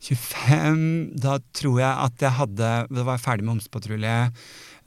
[0.00, 0.84] 25,
[1.20, 4.14] da tror jeg at jeg hadde Da var jeg ferdig med Homsepatrulje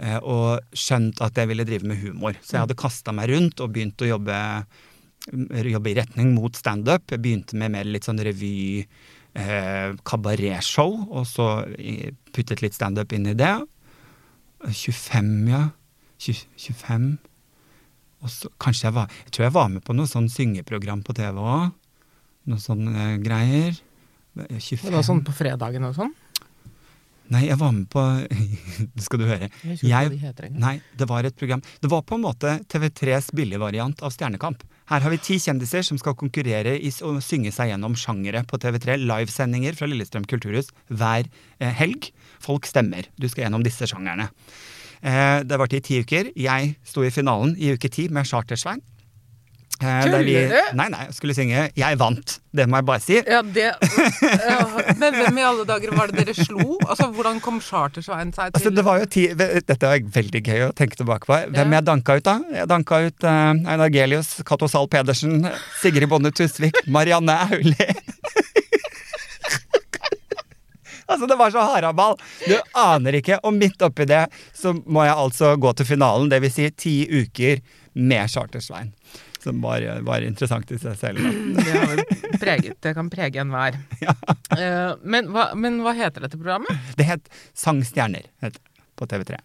[0.02, 2.38] eh, og skjønt at jeg ville drive med humor.
[2.42, 4.38] Så jeg hadde kasta meg rundt og begynt å jobbe,
[5.70, 7.06] jobbe i retning mot standup.
[7.14, 8.88] Jeg begynte med mer litt sånn revy,
[9.34, 11.48] eh, kabaretshow, og så
[12.34, 13.54] puttet litt standup inn i det.
[14.64, 15.68] 25, ja.
[16.24, 17.08] 20, 25.
[18.24, 21.16] Og så kanskje jeg var Jeg tror jeg var med på noe sånn syngeprogram på
[21.18, 21.72] TV òg.
[22.52, 23.80] Noe sånne eh, greier.
[24.36, 26.14] 25 Det var sånn på fredagen og sånn?
[27.34, 28.02] Nei, jeg var med på
[28.96, 29.50] Det skal du høre.
[29.64, 30.54] Jeg Jeg-.
[30.56, 34.64] Nei, det var et program Det var på en måte TV3s billigvariant av Stjernekamp.
[34.92, 38.60] Her har vi ti kjendiser som skal konkurrere i å synge seg gjennom sjangere på
[38.60, 38.98] TV3.
[39.00, 42.10] Livesendinger fra Lillestrøm kulturhus hver eh, helg.
[42.44, 43.08] Folk stemmer.
[43.16, 44.28] Du skal gjennom disse sjangerne.
[45.00, 46.34] Eh, det varte i ti uker.
[46.36, 48.84] Jeg sto i finalen i uke ti med Chartersvein.
[49.82, 50.76] Eh, vi- Tuller du?
[50.78, 51.64] Nei, nei, jeg skulle synge.
[51.76, 52.36] Jeg vant.
[52.56, 53.16] Det må jeg bare si.
[53.26, 54.60] Ja, det ja,
[55.02, 56.78] Men hvem i alle dager var det dere slo?
[56.86, 60.62] Altså, Hvordan kom Chartersveien seg til Altså, det var jo ti, Dette var veldig gøy
[60.70, 61.40] å tenke tilbake på.
[61.50, 61.80] Hvem Ja.
[61.80, 62.38] jeg danka ut, da?
[62.54, 65.42] Jeg danka ut uh, Einar Gelius, Cato Zahl Pedersen,
[65.82, 67.90] Sigrid Bonde Tusvik, Marianne Aulie.
[71.08, 72.16] altså, det var så haraball!
[72.48, 73.40] Du aner ikke.
[73.44, 76.54] Og midt oppi det så må jeg altså gå til finalen, dvs.
[76.62, 77.60] Si ti uker
[78.00, 78.94] med Chartersvein.
[79.44, 81.24] Som var, var interessant i seg selv.
[81.58, 82.04] Det, har
[82.40, 83.80] preget, det kan prege enhver.
[84.54, 86.92] Eh, men, hva, men hva heter dette programmet?
[87.00, 88.60] Det het Sangstjerner het
[89.00, 89.40] på TV3.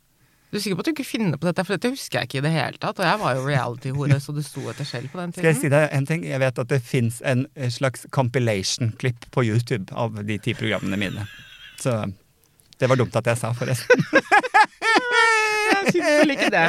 [0.50, 1.64] Du er sikker på at du ikke finner på dette?
[1.64, 3.00] For dette husker jeg ikke i det hele tatt.
[3.00, 5.42] Og jeg var jo reality-hore, så det sto etter selv på den tiden.
[5.42, 6.28] Skal jeg si deg en ting?
[6.28, 11.24] Jeg vet at det fins en slags compilation-klipp på YouTube av de ti programmene mine.
[11.80, 12.02] Så
[12.80, 14.08] det var dumt at jeg sa, forresten.
[15.68, 16.64] Jeg syns vel ikke det.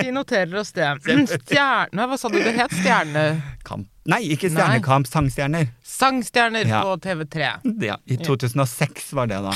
[0.00, 0.88] Vi noterer oss det.
[1.04, 2.06] Stjerne...
[2.10, 2.74] Hva sa du det het?
[2.80, 3.88] Stjernekamp?
[4.10, 4.56] Nei, ikke Nei.
[4.56, 5.68] Stjernekamp, Sangstjerner.
[5.86, 6.80] Sangstjerner Ja.
[6.86, 7.52] på TV3.
[7.86, 9.52] Ja, I 2006 var det, da.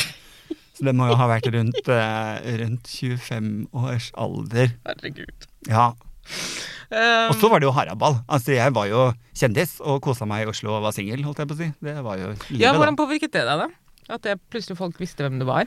[0.76, 4.74] Så det må jo ha vært rundt, uh, rundt 25 års alder.
[4.86, 5.48] Herregud.
[5.70, 5.88] Ja.
[6.86, 8.20] Um, Og så var det jo haraball.
[8.30, 11.48] Altså, jeg var jo kjendis og kosa meg i Oslo og var singel, holdt jeg
[11.50, 11.70] på å si.
[11.82, 14.14] Det var jo livet, ja, hvordan påvirket det deg, da?
[14.14, 15.66] At det plutselig folk visste hvem du var?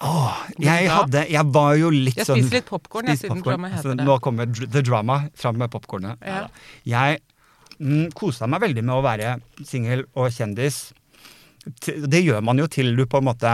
[0.00, 3.42] Åh, jeg hadde Jeg var jo litt Jeg sånn spiser litt popkorn, jeg, siden popcorn.
[3.44, 4.06] programmet Altså, heter det.
[4.08, 6.22] nå kommer The Drama fram med popkornet.
[6.24, 6.46] Ja.
[6.88, 7.20] Jeg
[7.80, 9.34] mm, kosa meg veldig med å være
[9.68, 10.80] singel og kjendis.
[11.84, 13.52] Det gjør man jo til du på en måte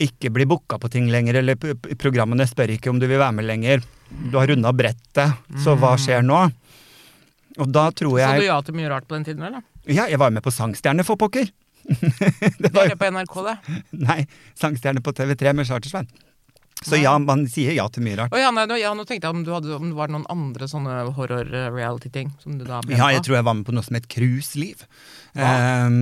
[0.00, 1.58] ikke blir booka på ting lenger, eller
[1.98, 3.82] programmene spør ikke om du vil være med lenger.
[4.30, 6.44] Du har runda brettet, så hva skjer nå?
[7.58, 9.64] Og da tror jeg Så du jeg ja til mye rart på den tiden, eller?
[9.90, 11.50] Ja, jeg var med på Sangstjerne, for pokker!
[11.98, 13.56] det Det var er det på NRK, det.
[14.04, 14.20] Nei,
[14.58, 16.08] Sangstjerne på TV3 med Chartersvein.
[16.86, 18.32] Så ja, man sier ja til mye rart.
[18.34, 20.68] Oh, ja, nei, ja, nå tenkte jeg om, du hadde, om det var noen andre
[20.70, 23.96] sånne horror-reality-ting som du da ble Ja, jeg tror jeg var med på noe som
[23.98, 24.78] het Cruiseliv.
[25.38, 25.96] Um,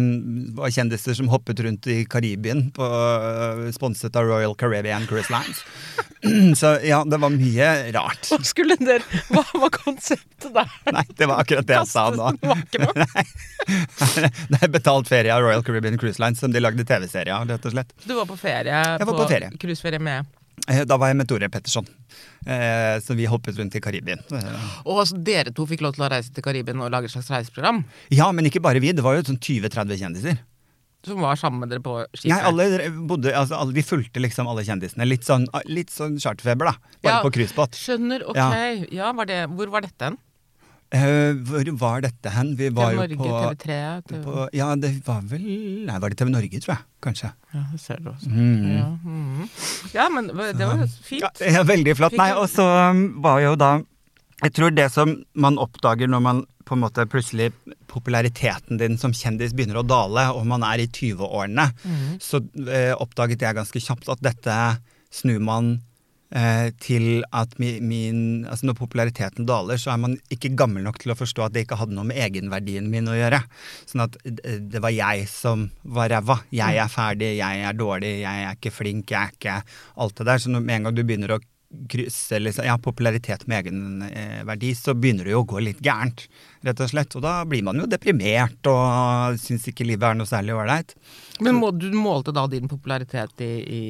[0.56, 5.58] var kjendiser som hoppet rundt i Karibien, på, uh, sponset av Royal Caribbean Cruise Lines.
[6.60, 8.24] Så ja, det var mye rart.
[8.30, 10.68] Hva skulle dere Hva var konseptet der?
[10.96, 12.26] Nei, det var akkurat det jeg sa nå.
[14.52, 17.68] Det er betalt ferie av Royal Caribbean Cruise Lines som de lagde TV-serie av, rett
[17.68, 17.90] og slett.
[18.04, 18.82] Du var på ferie?
[18.96, 19.50] Jeg var på ferie.
[19.60, 20.35] Cruiseferie med Eh,
[20.66, 21.86] Da var jeg med Tore Petterson.
[22.46, 24.18] Eh, Så vi hoppet rundt i Karibien.
[24.34, 27.14] Eh, Og altså, dere to fikk lov til å reise til Karibien og lage et
[27.14, 27.84] slags reiseprogram?
[28.10, 28.92] Ja, men ikke bare vi.
[28.92, 30.38] Det var jo sånn 20-30 kjendiser.
[31.06, 32.32] Som var sammen med dere på skipet?
[32.32, 35.06] Nei, alle bodde, altså alle, Vi fulgte liksom alle kjendisene.
[35.06, 36.74] Litt sånn, litt sånn charterfeber, da.
[37.04, 37.22] Bare Ja.
[37.22, 37.78] på cruisebåt.
[37.78, 38.34] Skjønner, ok.
[38.34, 38.72] Ja.
[38.90, 40.18] Ja, var det, hvor var dette hen?
[40.94, 42.52] Eh, hvor var dette hen?
[42.58, 43.78] Vi var TV jo Norge, på, TV3?
[44.06, 44.20] TV...
[44.22, 45.42] på Ja, det var vel
[45.88, 46.84] Nei, var det TV Norge, tror jeg.
[47.02, 47.30] Kanskje.
[47.54, 48.30] Ja, det ser du også.
[48.30, 48.68] Mm.
[48.76, 49.48] Ja, mhm.
[49.96, 51.42] ja, men det var jo fint.
[51.42, 52.16] Ja, veldig flott.
[52.18, 53.72] Nei, og så um, var jo da
[54.44, 57.52] Jeg tror det som man oppdager når man på en måte plutselig
[57.88, 62.16] populariteten din som kjendis begynner å dale, og man er i 20-årene, Mhm.
[62.20, 64.56] så eh, oppdaget jeg ganske kjapt at dette
[65.14, 65.76] snur man
[66.34, 71.00] eh, til at mi, min Altså når populariteten daler, så er man ikke gammel nok
[71.02, 73.42] til å forstå at det ikke hadde noe med egenverdien min å gjøre.
[73.88, 76.40] Sånn at eh, det var jeg som var ræva.
[76.54, 79.60] Jeg er ferdig, jeg er dårlig, jeg er ikke flink, jeg er ikke
[80.02, 80.42] alt det der.
[80.42, 81.42] Så med en gang du begynner å
[81.90, 86.26] krysse liksom, ja, popularitet med egenverdi, så begynner det jo å gå litt gærent,
[86.66, 87.16] rett og slett.
[87.18, 90.94] Og da blir man jo deprimert og syns ikke livet er noe særlig ålreit.
[91.44, 93.82] Men må, du målte da din popularitet i, i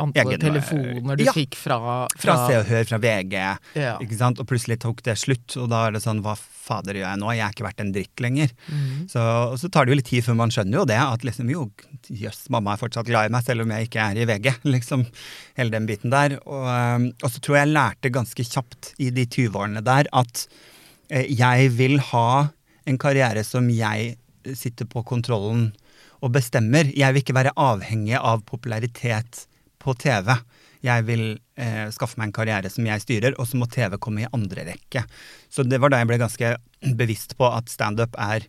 [0.00, 1.32] Antallet Egen- telefoner du Ja.
[1.36, 3.34] fikk fra, Fra Se og Hør, fra VG,
[3.76, 3.98] Ja.
[4.00, 4.38] ikke sant?
[4.40, 5.54] og plutselig tok det slutt.
[5.60, 7.28] Og da er det sånn, hva fader gjør jeg nå?
[7.36, 8.48] Jeg er ikke verdt en dritt lenger.
[8.72, 9.06] Mhm.
[9.10, 9.20] Så,
[9.52, 11.70] og så tar det jo litt tid før man skjønner jo det, at liksom jo,
[12.08, 14.54] jøss, mamma er fortsatt glad i meg, selv om jeg ikke er i VG.
[14.76, 15.06] Liksom,
[15.58, 16.38] hele den biten der.
[16.46, 20.46] Og, og så tror jeg jeg lærte ganske kjapt i de 20-årene der at
[21.10, 22.48] eh, jeg vil ha
[22.86, 24.16] en karriere som jeg
[24.54, 25.74] sitter på kontrollen
[26.22, 26.88] og bestemmer.
[26.96, 29.44] Jeg vil ikke være avhengig av popularitet
[29.86, 30.32] på TV.
[30.86, 31.24] Jeg vil
[31.58, 34.66] eh, skaffe meg en karriere som jeg styrer, og så må TV komme i andre
[34.68, 35.06] rekke.
[35.50, 36.56] Så det var da jeg ble ganske
[36.98, 38.46] bevisst på at standup er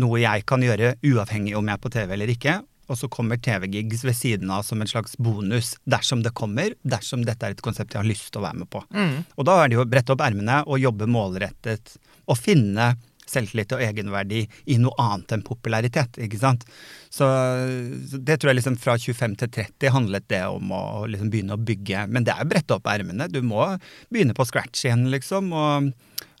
[0.00, 2.60] noe jeg kan gjøre uavhengig om jeg er på TV eller ikke.
[2.90, 7.22] Og så kommer TV-gigs ved siden av som en slags bonus dersom det kommer, dersom
[7.24, 8.82] dette er et konsept jeg har lyst til å være med på.
[8.92, 9.22] Mm.
[9.38, 11.94] Og da er det jo å brette opp ermene og jobbe målrettet
[12.26, 12.92] og finne
[13.28, 16.66] selvtillit og egenverdi i noe annet enn popularitet, ikke sant.
[17.12, 17.26] Så,
[18.18, 21.60] det tror jeg liksom fra 25 til 30 handlet det om å liksom begynne å
[21.60, 22.06] bygge.
[22.12, 23.28] Men det er å brette opp ermene.
[23.30, 23.66] Du må
[24.12, 25.52] begynne på scratch igjen, liksom.
[25.52, 25.92] Og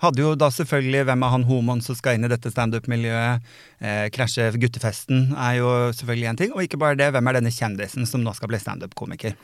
[0.02, 3.44] hadde jo da selvfølgelig hvem er han homoen som skal inn i dette standup-miljøet.
[3.82, 6.54] Eh, krasje guttefesten er jo selvfølgelig en ting.
[6.56, 9.36] Og ikke bare det, hvem er denne kjendisen som nå skal bli standup-komiker.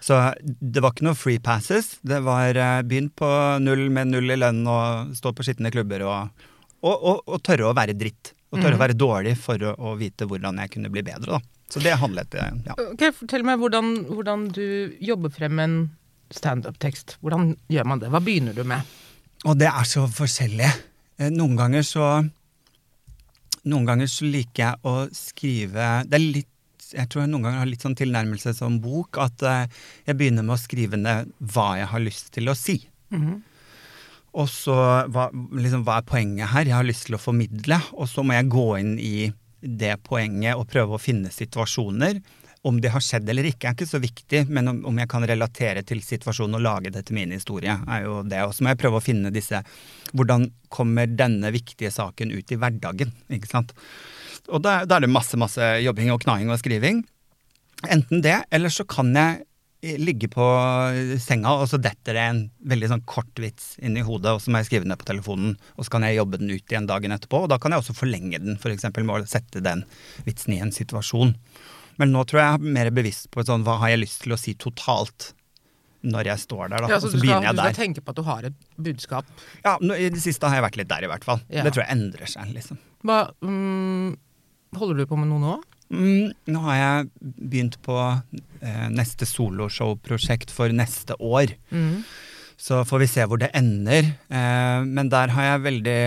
[0.00, 1.96] Så det var ikke noe free passes.
[2.06, 3.28] Det var eh, begynn på
[3.64, 6.46] null med null i lønn og stå på skitne klubber og,
[6.82, 8.34] og, og, og tørre å være dritt.
[8.48, 11.40] Og tørre å være dårlig for å, å vite hvordan jeg kunne bli bedre, da.
[11.68, 12.76] Så det handlet det, ja.
[12.94, 15.74] Okay, Fortell meg hvordan, hvordan du jobber frem en
[16.32, 17.18] standup-tekst.
[17.20, 18.08] Hvordan gjør man det?
[18.12, 18.88] Hva begynner du med?
[19.44, 20.70] Og det er så forskjellig.
[21.20, 22.08] Eh, Noen ganger så
[23.68, 26.54] Noen ganger så liker jeg å skrive Det er litt
[26.88, 30.46] jeg tror jeg noen ganger har litt sånn tilnærmelse som bok, at eh, jeg begynner
[30.46, 32.78] med å skrive ned hva jeg har lyst til å si.
[33.12, 33.34] Mhm.
[34.38, 34.74] Og så
[35.10, 36.68] hva, liksom, hva er poenget her?
[36.68, 40.58] Jeg har lyst til å formidle, og så må jeg gå inn i det poenget
[40.58, 42.20] og prøve å finne situasjoner.
[42.66, 45.26] Om det har skjedd eller ikke er ikke så viktig, men om, om jeg kan
[45.26, 48.40] relatere til situasjonen og lage det til min historie, er jo det.
[48.46, 49.62] Og så må jeg prøve å finne disse
[50.12, 53.12] Hvordan kommer denne viktige saken ut i hverdagen?
[53.34, 53.74] ikke sant?
[54.48, 57.02] Og da, da er det masse, masse jobbing og knaing og skriving.
[57.86, 59.42] Enten det, eller så kan jeg
[59.82, 60.44] ligge på
[61.22, 64.50] senga, og så detter det en veldig sånn kort vits inn i hodet, og så
[64.50, 66.88] må jeg skrive den ned på telefonen, og så kan jeg jobbe den ut igjen
[66.90, 67.44] dagen etterpå.
[67.44, 68.88] Og da kan jeg også forlenge den, f.eks.
[68.98, 69.84] med å sette den
[70.26, 71.36] vitsen i en situasjon.
[71.98, 74.34] Men nå tror jeg jeg er mer bevisst på sånn, hva har jeg lyst til
[74.34, 75.32] å si totalt
[76.06, 76.90] når jeg står der, da.
[76.92, 79.30] Ja, så så begynner du skal tenke på at du har et budskap.
[79.64, 81.42] Ja, I det siste har jeg vært litt der, i hvert fall.
[81.50, 81.64] Ja.
[81.66, 82.78] Det tror jeg endrer seg, liksom.
[83.06, 84.14] Hva, um,
[84.78, 85.56] holder du på med noe nå?
[85.88, 87.96] Mm, nå har jeg begynt på
[88.60, 91.54] eh, neste soloshow-prosjekt for neste år.
[91.72, 92.02] Mm.
[92.58, 94.12] Så får vi se hvor det ender.
[94.28, 96.00] Eh, men der har jeg veldig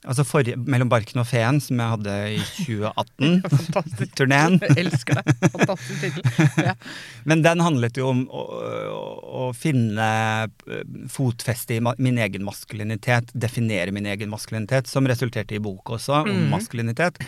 [0.00, 4.14] Altså forrige, Mellom barken og feen, som jeg hadde i 2018, Fantastisk.
[4.16, 4.56] turneen.
[4.72, 5.34] Elsker det.
[5.52, 6.46] Fantastisk tittel.
[6.64, 6.72] Ja.
[7.28, 9.02] Men den handlet jo om å, å,
[9.42, 10.08] å finne
[10.48, 16.22] eh, fotfeste i min egen maskulinitet, definere min egen maskulinitet, som resulterte i bok også,
[16.24, 16.48] om mm.
[16.54, 17.20] maskulinitet.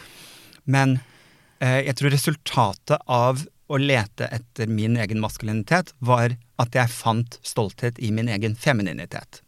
[0.64, 0.96] Men
[1.62, 7.98] jeg tror resultatet av å lete etter min egen maskulinitet var at jeg fant stolthet
[8.02, 9.40] i min egen femininitet.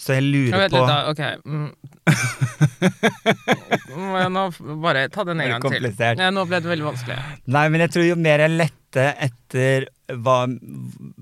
[0.00, 1.10] Så jeg lurer jeg vet, på da.
[1.10, 1.20] Ok.
[1.44, 1.70] Mm.
[4.32, 4.44] Nå
[4.80, 5.90] bare ta den en gang til.
[5.92, 7.18] Ja, nå ble det veldig vanskelig.
[7.52, 10.46] Nei, men jeg tror jo mer jeg lette etter hva,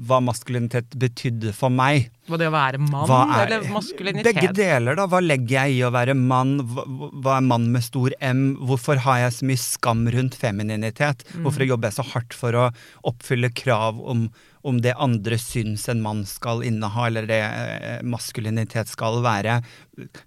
[0.09, 4.24] hva maskulinitet betydde for meg, Var det å være mann er- eller maskulinitet?
[4.35, 5.07] Begge deler, da.
[5.07, 6.59] Hva legger jeg i å være mann?
[6.61, 6.85] Hva,
[7.22, 8.57] hva er mann med stor M?
[8.57, 11.24] Hvorfor har jeg så mye skam rundt femininitet?
[11.35, 11.42] Mm.
[11.44, 12.70] Hvorfor jobber jeg så hardt for å
[13.04, 14.31] oppfylle krav om,
[14.64, 19.62] om det andre syns en mann skal inneha, eller det eh, maskulinitet skal være?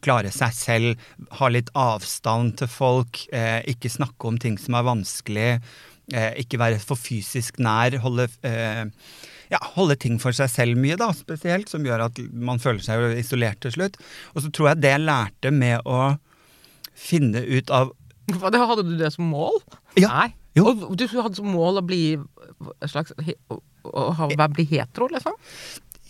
[0.02, 0.98] Klare seg selv,
[1.40, 5.62] ha litt avstand til folk, eh, ikke snakke om ting som er vanskelig.
[6.12, 8.82] Eh, ikke være for fysisk nær, holde eh,
[9.52, 13.18] ja, holde ting for seg selv mye, da, spesielt, som gjør at man føler seg
[13.20, 13.96] isolert til slutt.
[14.36, 16.18] Og så tror jeg det jeg lærte med å
[16.98, 17.94] finne ut av
[18.32, 19.58] Hva, det- Hadde du det som mål?
[20.00, 20.08] Ja.
[20.12, 20.34] Nei.
[20.56, 20.68] Jo.
[20.72, 22.18] Og du hadde som mål å bli
[22.88, 25.36] slags å, bli hetero, liksom?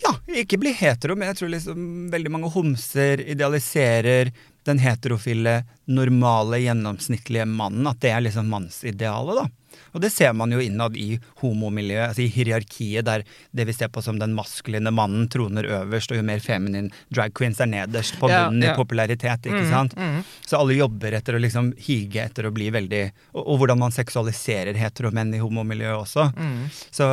[0.02, 0.12] Ja,
[0.42, 4.32] ikke bli hetero, men jeg tror liksom veldig mange homser idealiserer
[4.66, 7.86] den heterofile, normale, gjennomsnittlige mannen.
[7.86, 9.46] At det er liksom mannsidealet, da.
[9.92, 13.88] Og det ser man jo innad i homomiljøet, altså i hierarkiet, der det vi ser
[13.92, 18.18] på som den maskuline mannen troner øverst, og jo mer feminin drag queens er nederst
[18.20, 18.72] på Ja, bunnen ja.
[18.72, 19.94] i popularitet, ikke Mhm, sant.
[19.96, 20.24] mm.
[20.46, 23.02] Så alle jobber etter å liksom hige etter å bli veldig
[23.34, 26.28] Og, og hvordan man seksualiserer heteromenn i homomiljøet også.
[26.36, 26.68] Mm.
[26.90, 27.06] Så,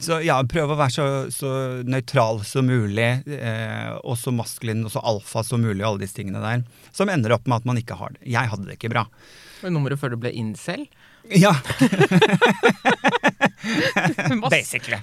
[0.00, 1.50] så ja, prøv å være så, så
[1.88, 6.18] nøytral som mulig, eh, og så maskulin og så alfa som mulig, og alle disse
[6.20, 6.64] tingene der.
[6.94, 8.22] Som ender opp med at man ikke har det.
[8.30, 9.06] Jeg hadde det ikke bra.
[9.62, 10.86] Og Nummeret før du ble incel?
[11.34, 11.52] Ja.
[14.50, 14.96] basically.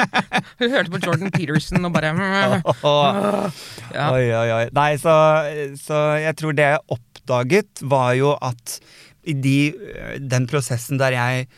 [0.60, 2.12] Hun hørte på Jordan Peterson og bare
[3.96, 4.10] Ja.
[4.12, 4.64] Oi, oi, oi.
[4.76, 5.14] Nei, så,
[5.80, 8.78] så jeg tror det jeg oppdaget, var jo at
[9.26, 9.58] i de,
[10.22, 11.48] den prosessen der jeg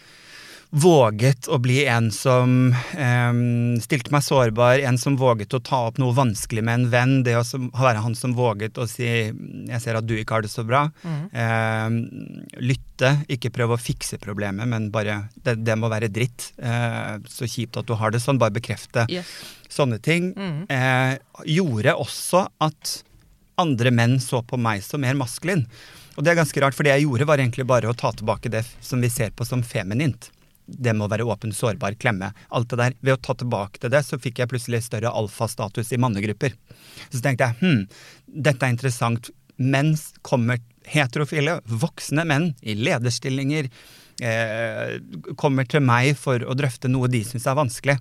[0.71, 3.39] våget å bli en som eh,
[3.81, 7.15] stilte meg sårbar, en som våget å ta opp noe vanskelig med en venn.
[7.25, 10.53] Det å være han som våget å si 'jeg ser at du ikke har det
[10.53, 10.91] så bra'.
[11.05, 11.25] Mm.
[11.33, 16.53] Eh, lytte, ikke prøve å fikse problemet, men bare 'det, det må være dritt'.
[16.61, 18.39] Eh, så kjipt at du har det sånn.
[18.39, 19.27] Bare bekrefte Yes.
[19.69, 20.35] sånne ting.
[20.35, 20.67] Mm.
[20.69, 23.03] Eh, gjorde også at
[23.57, 25.67] andre menn så på meg som mer maskulin.
[26.17, 28.51] Og det er ganske rart, for det jeg gjorde, var egentlig bare å ta tilbake
[28.51, 30.31] det som vi ser på som feminint
[30.69, 32.31] det med å være åpen, sårbar, klemme.
[32.55, 32.97] Alt det der.
[33.01, 36.57] Ved å ta tilbake til det, så fikk jeg plutselig større alfastatus i mannegrupper.
[37.09, 37.85] Så tenkte jeg hm,
[38.49, 39.31] dette er interessant.
[39.59, 43.71] Mens kommer heterofile, voksne menn i lederstillinger,
[44.23, 44.99] eh,
[45.41, 47.99] kommer til meg for å drøfte noe de syns er vanskelig.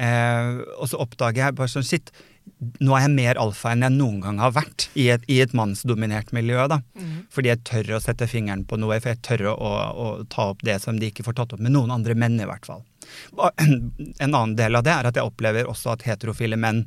[0.00, 2.12] Eh, og så oppdager jeg bare sånn shit,
[2.58, 5.54] nå er jeg mer alfa enn jeg noen gang har vært i et, i et
[5.56, 6.66] mannsdominert miljø.
[6.70, 6.80] da.
[7.32, 10.64] Fordi jeg tør å sette fingeren på noe, for jeg tør å, å ta opp
[10.66, 12.84] det som de ikke får tatt opp med noen andre menn, i hvert fall.
[14.22, 16.84] En annen del av det er at jeg opplever også at heterofile menn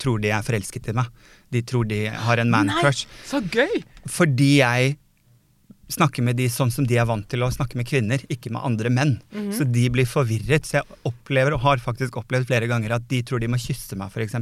[0.00, 1.10] tror de er forelsket i meg.
[1.52, 3.06] De tror de har en man-crush.
[3.26, 3.82] Så gøy!
[4.08, 4.96] Fordi jeg
[5.90, 8.64] snakker med de sånn som de er vant til å snakke med kvinner, ikke med
[8.66, 9.14] andre menn.
[9.56, 10.66] Så de blir forvirret.
[10.66, 13.98] Så jeg opplever, og har faktisk opplevd flere ganger, at de tror de må kysse
[13.98, 14.36] meg, f.eks.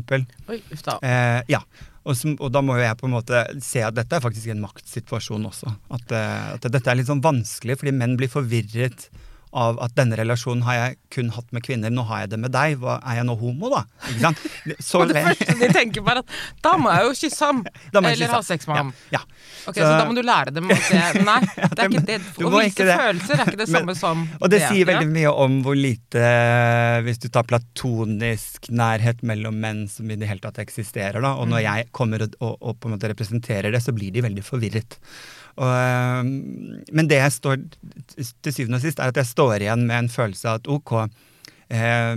[0.49, 0.99] Oi, uff da.
[1.05, 1.63] Eh, ja.
[2.09, 4.53] Og, som, og da må jo jeg på en måte se at dette er faktisk
[4.53, 5.73] en maktsituasjon også.
[5.93, 9.09] At, eh, at dette er litt sånn vanskelig, fordi menn blir forvirret
[9.53, 12.53] av at denne relasjonen har jeg kun hatt med kvinner, nå har jeg det med
[12.53, 12.77] deg.
[12.83, 13.85] Hva, er jeg nå homo, da?
[14.11, 14.43] Ikke sant?
[14.89, 16.35] Så Og det første de tenker på, er at
[16.65, 17.63] da må jeg jo kysse ham!
[17.95, 18.93] Eller kysse ha sex med ham.
[19.15, 19.23] Ja.
[19.69, 22.19] Ok, Så- så, da må du lære dem at det Nei, det er ikke det.
[22.45, 22.99] Å vise det.
[23.01, 26.23] følelser er ikke det Men- samme som Og det sier veldig mye om hvor lite
[27.07, 31.49] Hvis du tar platonisk nærhet mellom menn som i det hele tatt eksisterer, da, og
[31.49, 31.65] når Mm.
[31.65, 34.99] jeg kommer og, og, og på en måte representerer det, så blir de veldig forvirret.
[35.57, 36.29] Og,
[36.93, 37.63] men det jeg står
[38.43, 40.93] til syvende og sist, er at jeg står igjen med en følelse av at ok,
[41.75, 42.15] eh,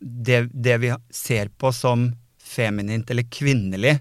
[0.00, 2.10] det, det vi ser på som
[2.44, 3.96] feminint eller kvinnelig,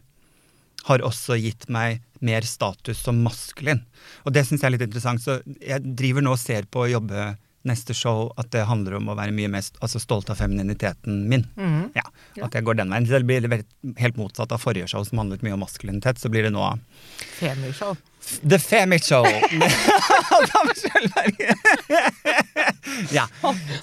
[0.83, 3.79] har også gitt meg mer status som maskulin.
[4.27, 5.23] Og det syns jeg er litt interessant.
[5.23, 9.07] Så jeg driver nå og ser på å jobbe neste show at det handler om
[9.07, 11.45] å være mye mest altså stolt av femininiteten min.
[11.55, 11.91] Mhm.
[11.95, 12.03] Ja,
[12.43, 13.07] At jeg går den veien.
[13.07, 13.63] Så det blir
[14.01, 16.19] helt motsatt av forrige show som handlet mye om maskulinitet.
[16.19, 16.65] Så blir det nå
[17.39, 17.95] Femishow.
[18.43, 19.25] The Femi Show.
[23.11, 23.27] Ja.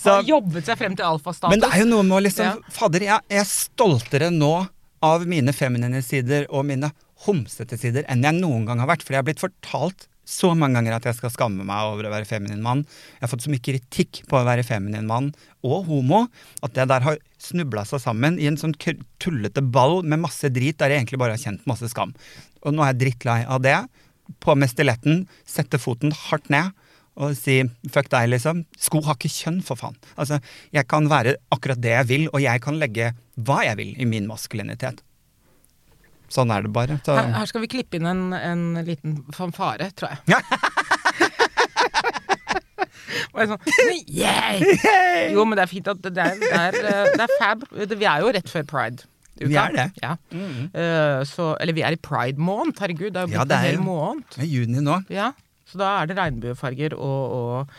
[0.01, 1.51] Så, Har jobbet seg frem til alfastatus.
[1.53, 2.73] men det er jo noe med å liksom Ja.
[2.75, 4.53] Fader, jeg, jeg er stoltere nå
[5.05, 6.91] av mine feminine sider og mine
[7.27, 9.05] homsete sider enn jeg noen gang har vært.
[9.05, 12.13] For jeg har blitt fortalt så mange ganger at jeg skal skamme meg over å
[12.13, 12.85] være feminin mann.
[13.19, 15.33] Jeg har fått så mye kritikk på å være feminin mann
[15.67, 16.27] og homo
[16.63, 18.77] at det der har snubla seg sammen i en sånn
[19.21, 22.15] tullete ball med masse drit der jeg egentlig bare har kjent masse skam.
[22.63, 23.79] Og nå er jeg drittlei av det.
[24.39, 26.71] På med stiletten, sette foten hardt ned
[27.21, 27.59] og si
[27.93, 28.63] fuck deg, liksom.
[28.81, 29.97] Sko har ikke kjønn, for faen.
[30.15, 30.39] Altså,
[30.73, 34.07] jeg kan være akkurat det jeg vil, og jeg kan legge hva jeg vil i
[34.09, 35.03] min maskulinitet.
[36.31, 37.01] Sånn er det bare.
[37.03, 37.17] Så.
[37.19, 40.23] Her, her skal vi klippe inn en, en liten fanfare, tror jeg.
[43.35, 43.63] Bare sånn,
[44.07, 44.61] yeah!
[45.35, 47.65] Jo, men det er fint at det er, det er, eh, det er fab.
[47.75, 49.10] Vi er jo rett før pride.
[49.39, 49.87] Vi er det.
[50.03, 50.17] Ja.
[50.35, 50.69] Mm.
[50.75, 53.13] Uh, så, eller vi er i pride-måned, herregud.
[53.15, 54.27] Det er jo Ja, det det en er hel måned.
[54.35, 54.99] Det er juni nå.
[55.13, 55.31] Ja,
[55.71, 57.75] så da er det regnbuefarger og, og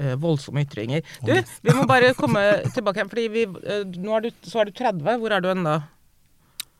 [0.00, 1.04] uh, voldsomme ytringer.
[1.22, 2.42] Du, vi må bare komme
[2.74, 5.20] tilbake fordi vi, eh, nå er du, så er du 30.
[5.22, 5.76] Hvor er du ennå?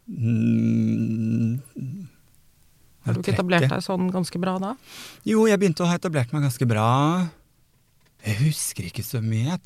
[0.09, 1.61] Mm.
[3.05, 4.75] Har du ikke etablert deg sånn ganske bra da?
[5.29, 6.89] Jo, jeg begynte å ha etablert meg ganske bra.
[8.25, 9.45] Jeg husker ikke så mye.
[9.45, 9.65] Jeg er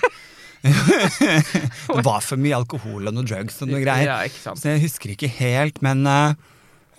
[0.00, 0.28] 30.
[1.96, 4.26] det var for mye alkohol og noe drugs og noe greier.
[4.28, 4.54] Ja.
[4.54, 6.34] Så jeg husker ikke helt, men uh,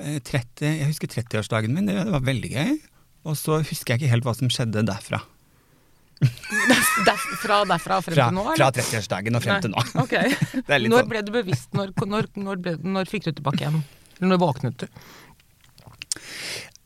[0.02, 1.90] 30, jeg husker 30-årsdagen min.
[1.90, 2.74] Det, var veldig gøy.
[3.30, 5.22] Og så husker jeg ikke helt hva som skjedde derfra.
[6.22, 8.44] Der, fra derfra og frem Fra, til nå?
[8.54, 9.86] fra 30-årsdagen og frem til nå.
[10.04, 10.34] Okay.
[10.70, 11.10] Når sånn.
[11.10, 11.72] ble du bevisst?
[11.78, 13.82] Når, når, når, ble, når fikk du tilbake igjen?
[14.20, 14.88] Eller når våknet du?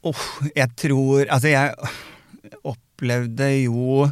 [0.05, 0.21] Oh,
[0.53, 1.73] jeg tror Altså, jeg
[2.63, 4.05] opplevde jo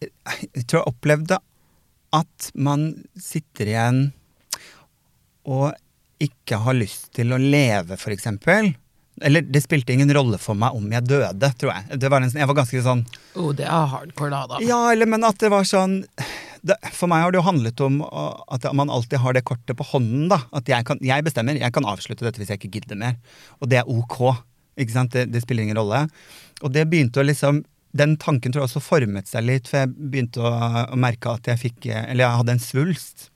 [0.00, 1.38] Jeg tror jeg opplevde
[2.16, 2.90] at man
[3.20, 4.00] sitter igjen
[5.46, 5.72] og
[6.20, 8.74] ikke har lyst til å leve, for eksempel.
[9.24, 11.98] Eller det spilte ingen rolle for meg om jeg døde, tror jeg.
[12.00, 13.02] Det var en, jeg var ganske sånn
[13.36, 14.60] Oh, det er hardcore da, da.
[14.64, 16.00] Ja, eller men at det var sånn
[16.66, 19.86] det, For meg har det jo handlet om at man alltid har det kortet på
[19.92, 20.28] hånden.
[20.32, 21.60] da At jeg, kan, jeg bestemmer.
[21.60, 23.18] Jeg kan avslutte dette hvis jeg ikke gidder mer.
[23.60, 24.18] Og det er ok.
[24.80, 25.12] Ikke sant?
[25.16, 26.06] Det, det spiller ingen rolle.
[26.64, 27.62] Og det begynte å liksom
[27.96, 30.52] den tanken tror jeg også formet seg litt, for jeg begynte å,
[30.94, 33.30] å merke at jeg fikk Eller jeg hadde en svulst.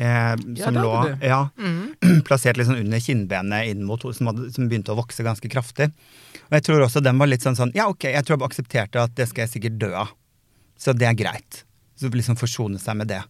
[0.00, 2.22] Eh, som ja, lå ja, Mm.
[2.28, 5.90] plassert sånn under kinnbenet inn mot som, hadde, som begynte å vokse ganske kraftig.
[6.48, 9.02] Og jeg tror også den var litt sånn sånn Ja, ok, jeg tror jeg aksepterte
[9.04, 10.14] at det skal jeg sikkert dø av.
[10.80, 11.64] Så det er greit.
[12.00, 13.20] Så liksom forsone seg med det.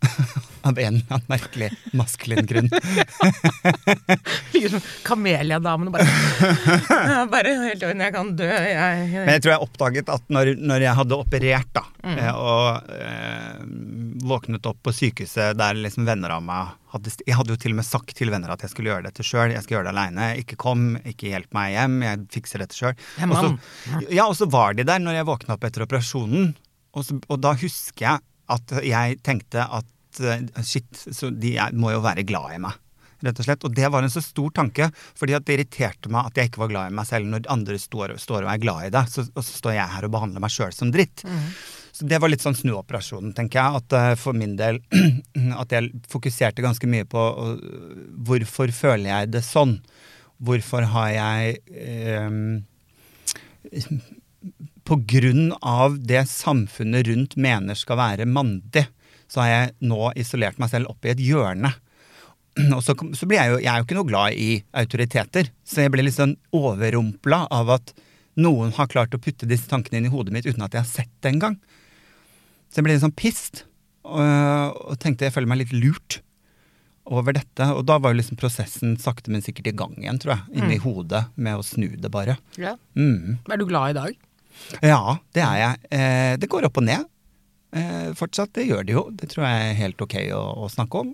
[0.68, 2.68] av en eller annen merkelig maskulin grunn.
[4.52, 6.04] Liksom Kameliadamene bare
[7.10, 8.48] Ja, Bare helt orden, jeg kan dø.
[8.48, 9.28] Jeg, Men jeg.
[9.34, 12.14] jeg tror jeg oppdaget at når, når jeg hadde operert da, Mm.
[12.16, 13.56] eh, og eh,
[14.24, 17.76] våknet opp på sykehuset der liksom venner av meg hadde, Jeg hadde jo til og
[17.82, 19.52] med sagt til venner at jeg skulle gjøre dette sjøl.
[19.52, 20.28] Jeg skal gjøre det aleine.
[20.40, 21.98] Ikke kom, ikke hjelp meg hjem.
[22.06, 22.96] Jeg fikser dette sjøl.
[23.20, 24.08] Jeg.
[24.16, 26.54] Ja, og så var de der når jeg våkna opp etter operasjonen.
[26.96, 31.94] Og, så, og da husker jeg at jeg tenkte at eh, shit, så de må
[31.94, 32.78] jo være glad i meg.
[33.20, 33.64] Rett og slett.
[33.68, 34.88] Og det var en så stor tanke,
[35.18, 38.16] fordi det irriterte meg at jeg ikke var glad i meg selv når andre står,
[38.20, 39.10] står og er glad i deg.
[39.12, 41.24] Så, og så står jeg her og behandler meg sjøl som dritt.
[41.92, 43.82] Så det var litt sånn snuoperasjonen, tenker jeg.
[43.82, 44.80] At eh, for min del
[45.62, 47.26] at jeg fokuserte ganske mye på
[48.28, 49.76] hvorfor føler jeg det sånn?
[50.40, 52.30] Hvorfor har jeg eh,
[55.60, 58.86] Av det samfunnet rundt mener skal være mandig,
[59.30, 61.72] så har jeg nå isolert meg selv opp i et hjørne.
[62.76, 65.84] Og så, så blir jeg jo Jeg er jo ikke noe glad i autoriteter, så
[65.84, 67.94] jeg ble litt sånn overrumpla av at
[68.40, 70.90] noen har klart å putte disse tankene inn i hodet mitt uten at jeg har
[70.90, 71.58] sett det engang.
[72.70, 73.64] Så jeg ble litt sånn pissed,
[74.06, 76.20] og, og tenkte jeg føler meg litt lurt
[77.10, 77.66] over dette.
[77.74, 80.60] Og da var jo liksom prosessen sakte, men sikkert i gang igjen, tror jeg.
[80.60, 82.38] Inni hodet, med å snu det, bare.
[82.60, 82.76] Ja.
[82.98, 83.40] Mm.
[83.50, 84.20] Er du glad i dag?
[84.84, 85.90] Ja, det er jeg.
[85.94, 87.06] Eh, det går opp og ned.
[87.76, 89.04] Eh, fortsatt, det gjør det jo.
[89.14, 91.12] Det tror jeg er helt ok å, å snakke om.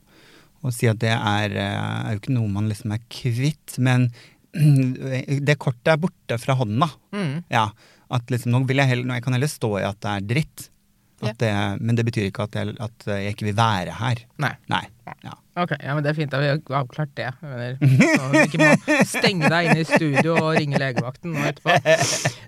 [0.64, 3.76] Å si at det er, eh, er jo ikke noe man liksom er kvitt.
[3.82, 4.09] Men
[5.49, 6.91] det kortet er borte fra hånda.
[7.16, 7.34] Mm.
[7.53, 7.68] Ja,
[8.16, 10.26] at liksom, nå, vil jeg heller, nå jeg kan heller stå i at det er
[10.34, 10.68] dritt.
[11.16, 11.50] Det,
[11.80, 14.20] men det betyr ikke at jeg, at jeg ikke vil være her.
[14.42, 14.52] Nei.
[14.68, 14.82] Nei.
[15.24, 15.32] Ja.
[15.56, 16.34] Ok, ja, men det er fint.
[16.36, 17.30] at vi har avklart det.
[17.40, 21.72] Mener, Så du ikke må stenge deg inne i studio og ringe legevakten nå etterpå.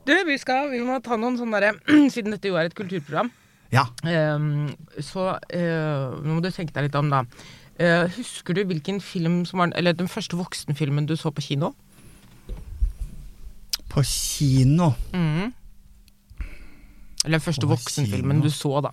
[0.04, 3.30] Du, vi, skal, vi må ta noen sånne derre Siden dette jo er et kulturprogram,
[3.72, 3.86] ja.
[4.04, 4.68] ehm,
[5.04, 7.22] så eh, nå må du tenke deg litt om, da.
[7.80, 11.72] Eh, husker du hvilken film som var Eller den første voksenfilmen du så på kino?
[13.88, 14.92] På kino.
[15.14, 15.54] Mhm.
[17.24, 18.90] Eller den første voksenfilmen du så, da.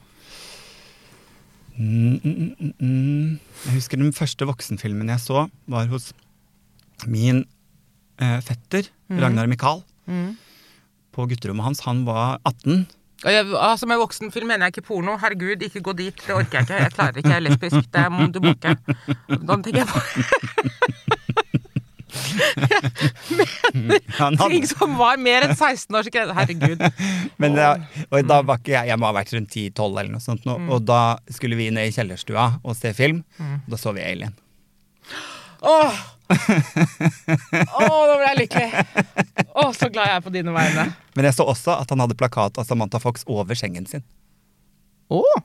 [1.78, 3.39] Mm, mm, mm, mm.
[3.65, 6.11] Jeg husker den første voksenfilmen jeg så, var hos
[7.07, 7.43] min
[8.21, 9.19] eh, fetter, Mhm.
[9.21, 9.84] Ragnar Mikael.
[11.13, 11.80] På gutterommet hans.
[11.86, 12.88] Han var 18.
[13.26, 15.13] Og jeg, altså Med voksenfilm mener jeg ikke porno.
[15.21, 16.15] Herregud, ikke gå dit.
[16.26, 16.80] Det orker jeg ikke.
[16.84, 17.30] Jeg klarer ikke.
[17.30, 17.91] Jeg er lesbisk.
[17.93, 18.73] Det må, du må ikke.
[19.45, 20.01] Da tenker jeg på
[24.20, 26.36] Hadde, ting som var mer enn 16 år grense.
[26.38, 26.84] Herregud.
[27.41, 27.68] men det,
[28.09, 30.45] og da var ikke jeg Jeg må ha vært rundt 10-12 eller noe sånt.
[30.47, 30.70] nå, Mm.
[30.72, 30.99] Og da
[31.36, 33.24] skulle vi ned i kjellerstua og se film.
[33.39, 34.36] Og da så vi Alien.
[35.66, 35.95] Åh!
[36.26, 38.86] Åh, nå ble jeg lykkelig.
[39.53, 40.88] Åh, så glad jeg er på dine vegne.
[41.18, 44.03] Men jeg så også at han hadde plakat av Samantha Fox over sengen sin.
[45.13, 45.36] Åh!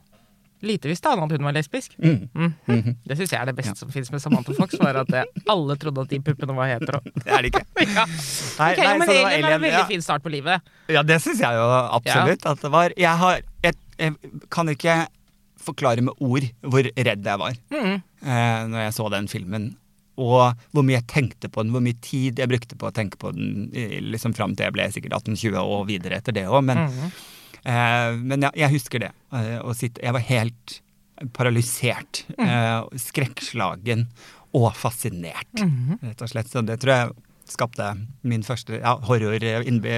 [0.61, 1.94] Lite visste han at hun var lesbisk.
[1.98, 2.28] Mm.
[2.34, 2.96] Mhm.
[3.08, 5.76] Det syns jeg er det beste som fins med Samantha Fox, var at eh, alle
[5.80, 7.00] trodde at de puppene var hetero.
[7.24, 7.64] Det er det ikke.
[7.90, 8.04] Ja.
[8.04, 10.66] Nei, okay, nei, men det Alien er en veldig fin start på livet.
[10.92, 11.64] Ja, det syns jeg jo
[11.96, 12.92] absolutt at det var.
[12.96, 14.96] Jeg, har, jeg, jeg kan ikke
[15.61, 17.96] forklare med ord hvor redd jeg var mm.
[17.96, 19.66] eh, når jeg så den filmen.
[20.20, 23.18] Og hvor mye jeg tenkte på den, hvor mye tid jeg brukte på å tenke
[23.20, 23.70] på den
[24.12, 26.61] liksom fram til jeg ble sikkert 18-20 og videre etter det òg.
[26.68, 27.12] Men, mm
[27.64, 29.11] men ja, jeg husker det.
[29.32, 30.80] Eh, sitte, jeg var helt
[31.36, 32.46] paralysert, Mm.
[32.46, 34.06] eh, skrekkslagen
[34.54, 35.98] og fascinert, Mhm.
[36.02, 36.48] rett og slett.
[36.48, 37.11] Så det tror jeg
[37.46, 39.38] skapte min første ja, horror,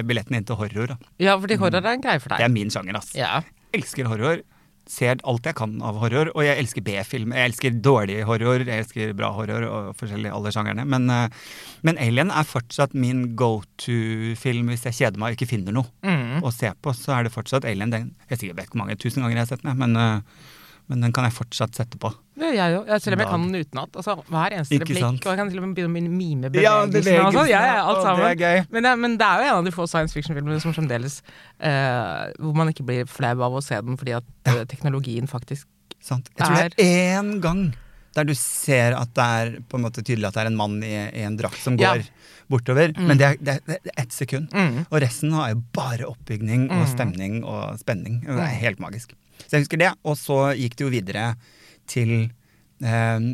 [0.03, 0.87] billetten inn til horror.
[0.89, 0.97] Da.
[1.19, 2.39] Ja, fordi horror er en greie for deg?
[2.39, 3.15] Det er min sjanger, ass.
[3.15, 3.43] Ja.
[3.73, 4.43] Elsker horror.
[4.91, 6.33] Ser alt jeg kan av horror.
[6.35, 7.35] Og jeg elsker B-film.
[7.37, 10.87] Jeg elsker dårlig horror, jeg elsker bra horror og forskjellige alle sjangerne.
[10.89, 11.53] Men, eh,
[11.87, 15.89] men Alien er fortsatt min go to-film hvis jeg kjeder meg og ikke finner noe
[16.03, 16.43] mm.
[16.43, 16.97] å se på.
[16.97, 17.95] Så er det fortsatt Alien.
[17.95, 20.51] Den, jeg sikkert vet ikke hvor mange tusen ganger jeg har sett den, men, eh,
[20.89, 22.11] men den kan jeg fortsatt sette på.
[22.37, 22.99] Det gjør jeg jo.
[22.99, 23.97] Selv om jeg kan den utenat.
[23.97, 25.01] Altså, hver eneste Ikke replikk.
[25.05, 25.27] sant?
[25.27, 27.49] Og jeg kan til og med begynne å mime Ja, bevegelsene sånn.
[27.49, 28.39] Ja, ja, alt sammen.
[28.39, 28.67] Det er.
[28.73, 31.21] Men det, men det er jo en av de få science fiction-filmene som fremdeles
[31.61, 35.69] eh, Hvor man ikke blir flau av å se den fordi at eh, teknologien faktisk
[36.03, 36.29] Sant.
[36.35, 37.61] Jeg tror det er én gang
[38.17, 40.75] der du ser at det er på en måte tydelig at det er en mann
[40.85, 41.95] i, i en drakt som Ja.
[41.95, 42.03] går
[42.53, 42.91] bortover.
[42.99, 44.51] Men det er, det, er, det er ett sekund.
[44.53, 44.83] mm.
[44.91, 46.91] Og resten er jo bare oppbygning og Mm.
[46.91, 48.19] stemning og spenning.
[48.27, 48.61] Det er Mm.
[48.67, 49.15] helt magisk.
[49.47, 49.93] Så jeg husker det.
[50.09, 51.27] Og så gikk det jo videre
[51.91, 52.13] til
[52.83, 53.31] eh,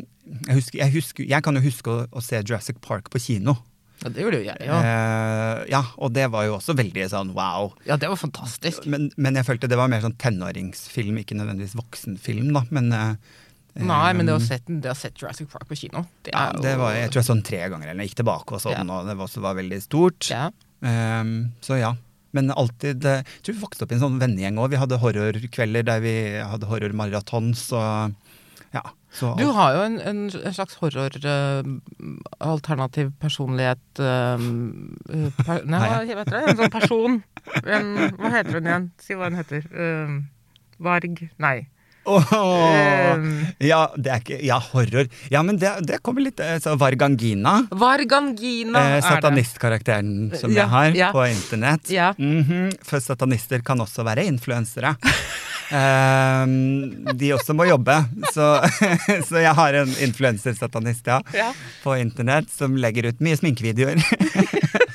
[0.47, 3.57] jeg, husker, jeg, husker, jeg kan jo huske å, å se Jurassic Park på kino.
[3.99, 4.77] Ja, det gjorde jo gjerne, ja.
[4.79, 7.73] Eh, ja, og det var jo også veldig sånn wow.
[7.87, 8.85] Ja, det var fantastisk.
[8.87, 12.63] Men, men jeg følte det var mer sånn tenåringsfilm, ikke nødvendigvis voksenfilm, da.
[12.75, 13.35] Men eh,
[13.79, 16.73] Nei, men det å sett, det å sett Jurassic Park på kino, det ja, det
[16.79, 18.81] var, Jeg tror jeg så den tre ganger, eller jeg gikk tilbake og så Ja.
[18.83, 20.29] og det var, også var veldig stort.
[20.31, 20.47] ja.
[20.79, 21.91] Ehm, så ja.
[22.35, 24.71] Men alltid eh, Jeg tror vi vokste opp i en sånn vennegjeng òg.
[24.73, 26.15] Vi hadde horrorkvelder der vi
[26.45, 27.89] hadde horrormaratons og
[28.73, 28.83] ja.
[29.09, 35.89] Så Du har jo en, en, en slags horroralternativ uh, personlighet eh, eh, per, Nei,
[35.89, 36.43] hva heter det?
[36.51, 37.23] En sånn person.
[37.63, 37.85] En,
[38.19, 38.85] hva heter hun igjen?
[39.01, 39.61] Si hva hun heter.
[39.73, 40.21] Uh,
[40.85, 41.59] Varg Nei.
[42.07, 45.09] Eh, ja, det er ikke Ja, horror.
[45.31, 47.59] Ja, men det, det kommer litt eh, så Vargangina.
[47.71, 51.11] Vargangina Eh, er satanistkarakteren som Ja, jeg har ja.
[51.15, 51.89] på internett.
[51.93, 52.11] Ja.
[52.17, 54.95] Mhm, For satanister kan også være influensere.
[55.71, 57.97] um, de også må jobbe.
[58.33, 58.47] Så,
[59.29, 61.51] så jeg har en influensersatanist Ja.
[61.83, 64.01] på internett som legger ut mye sminkevideoer.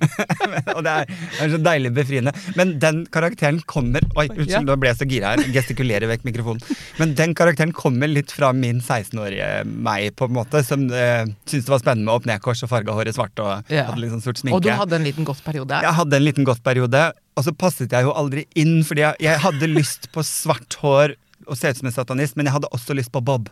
[0.76, 2.34] og det er, det er så deilig befriende.
[2.58, 5.44] Men den karakteren kommer Oi, unnskyld, nå ble jeg så gira her.
[5.54, 6.62] Gestikulerer vekk mikrofonen.
[7.00, 10.62] Men den karakteren kommer litt fra min 16-årige meg, på en måte.
[10.66, 13.86] Som uh, syntes det var spennende med opp-ned-kors og farga håret svart og Ja.
[13.90, 14.58] hadde sånn sort sminke.
[14.58, 15.80] Og du hadde en liten godt periode.
[15.84, 17.02] Jeg hadde en liten godt periode,
[17.36, 21.16] og så passet jeg jo aldri inn, fordi jeg, jeg hadde lyst på svart hår
[21.48, 23.48] og se ut som en satanist, men jeg hadde også lyst på bob.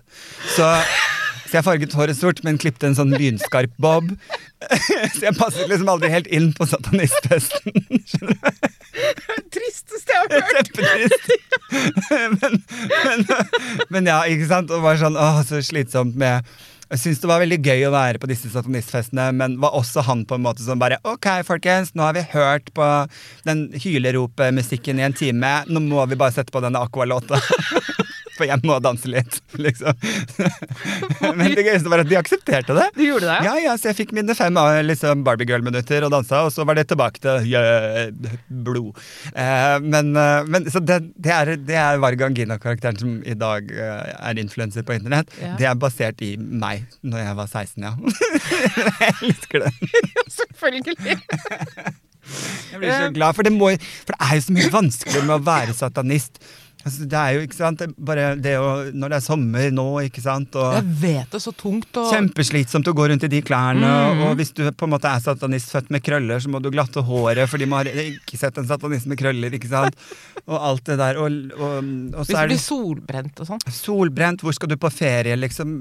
[0.54, 0.66] Så,
[1.50, 4.12] så jeg farget håret sort, men klippte en sånn lynskarp bob.
[5.16, 7.74] Så jeg passet liksom aldri helt inn på satanistfesten.
[8.06, 8.68] Skjønner du?
[9.50, 10.70] Tristeste jeg har hørt!
[10.78, 11.30] Kjempetrist.
[12.10, 12.56] Men,
[13.06, 13.20] men,
[13.94, 14.72] men ja, ikke sant.
[14.74, 16.46] Og var sånn åh, så slitsomt med
[16.90, 20.24] jeg syns det var veldig gøy å være på disse satanistfestene, men var også han
[20.26, 22.86] på en måte som bare Ok, folkens, nå har vi hørt på
[23.46, 25.52] den hyleropemusikken i en time.
[25.70, 27.38] Nå må vi bare sette på denne Aqua-låta.
[28.40, 29.92] For jeg må danse litt, liksom.
[31.38, 32.86] Men det gøyeste var at de aksepterte det.
[32.96, 33.38] Du gjorde det?
[33.44, 36.64] Ja, ja, så jeg fikk mine fem eh, liksom, Barbie Girl-minutter og dansa, og så
[36.68, 38.08] var det tilbake til yeah,
[38.48, 38.96] blod.
[39.34, 44.40] Eh, men, eh, men så det, det er, det er Vargangina-karakteren som i dag er
[44.40, 45.32] influenser på internett.
[45.40, 45.54] Ja.
[45.60, 47.92] Det er basert i meg når jeg var 16, ja.
[49.04, 49.74] jeg elsker det.
[50.40, 50.96] Selvfølgelig.
[52.70, 53.70] Jeg blir så glad, for det, må,
[54.06, 56.40] for det er jo så mye vanskeligere med å være satanist.
[56.80, 60.22] Altså, det er jo, ikke sant, bare det å, Når det er sommer nå, ikke
[60.24, 63.84] sant, og Jeg vet det, så tungt og Kjempeslitsomt å gå rundt i de klærne.
[63.84, 64.22] mm.
[64.28, 67.04] Og hvis du på en måte er satanist født med krøller, så må du glatte
[67.04, 69.52] håret, for de må ha ikke sett en satanist med krøller.
[69.56, 69.98] ikke sant?
[70.46, 71.20] Og alt det der.
[71.20, 71.76] Og, og,
[72.14, 73.64] og Hvis du blir solbrent og sånn.
[73.74, 74.44] solbrent.
[74.46, 75.76] Hvor skal du på ferie, liksom?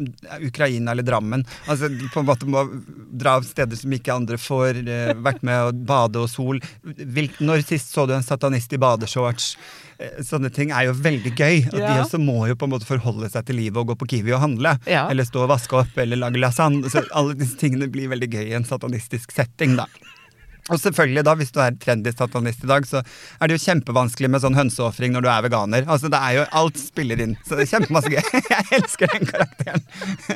[0.45, 1.45] Ukraina eller Drammen?
[1.71, 2.65] Altså, på en måte må
[3.09, 4.83] dra av steder som ikke andre får.
[4.83, 6.59] Eh, vært med og bade og sol.
[6.83, 9.53] Hvil, når sist så du en satanist i badeshorts?
[9.99, 11.57] Eh, Sånne ting er jo veldig gøy.
[11.73, 14.07] Og de også må jo på en måte forholde seg til livet og gå på
[14.15, 14.77] Kiwi og handle.
[14.89, 15.07] Ja.
[15.11, 16.87] Eller stå og vaske opp eller lage lasagne.
[16.91, 19.89] Så alle disse tingene blir veldig gøy i en satanistisk setting, da.
[20.69, 24.29] Og selvfølgelig da, hvis du er trendy satanist i dag, så er det jo kjempevanskelig
[24.29, 25.87] med sånn hønseofring når du er veganer.
[25.89, 27.35] Altså det er jo, Alt spiller inn.
[27.47, 28.21] Så det er kjempemasse gøy.
[28.53, 29.85] Jeg elsker den karakteren.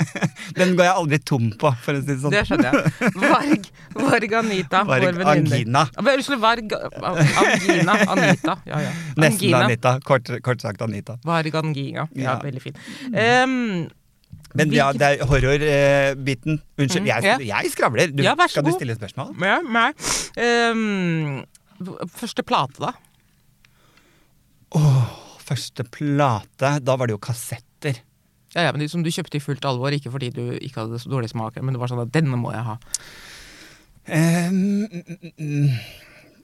[0.57, 2.34] Den går jeg aldri tom på, for å si det sånn.
[2.34, 3.13] Det skjønner jeg.
[3.23, 3.69] Varg.
[3.95, 4.84] Varg Anita.
[4.86, 5.34] Varg vår venninne.
[5.34, 5.84] Angina.
[6.03, 7.95] Unnskyld, Varg Angina.
[8.13, 8.55] Anita.
[8.69, 8.91] Ja, ja.
[9.23, 9.95] Nesten Anita.
[10.05, 11.17] Kort, kort sagt Anita.
[11.25, 12.07] Varg Angina.
[12.13, 12.36] Ja, Ja.
[12.43, 12.77] veldig fin.
[13.13, 13.89] Um,
[14.55, 16.59] Men ja, det er horrorbiten.
[16.77, 17.37] Unnskyld, Mm, jeg, ja.
[17.61, 18.11] jeg skravler.
[18.13, 19.33] Du, Ja, vær så skal du stille et spørsmål?
[19.41, 19.89] ja, nei.
[20.37, 22.93] Um, første plate, da?
[25.43, 27.99] Første plate, da var det jo kassetter.
[28.55, 30.99] Ja, ja, men de Som du kjøpte i fullt alvor, ikke fordi du ikke hadde
[31.01, 32.77] så dårlig smak, men det var sånn at denne må jeg ha.
[34.03, 35.69] Um,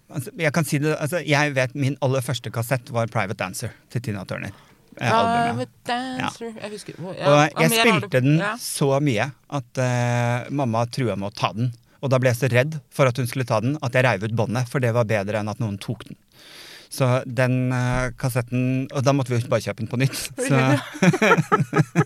[0.10, 3.74] altså, jeg kan si det, altså, jeg vet min aller første kassett var Private Dancer
[3.94, 4.54] til Tina Turner.
[5.00, 5.72] Albumet.
[5.88, 9.30] Private Jeg husker ja, Og jeg spilte den så mye
[9.60, 11.72] at uh, mamma trua med å ta den.
[12.00, 14.24] Og da ble jeg så redd for at hun skulle ta den, at jeg reiv
[14.24, 16.20] ut båndet, for det var bedre enn at noen tok den.
[16.90, 20.24] Så den uh, kassetten Og da måtte vi jo bare kjøpe den på nytt.
[20.50, 20.58] Så,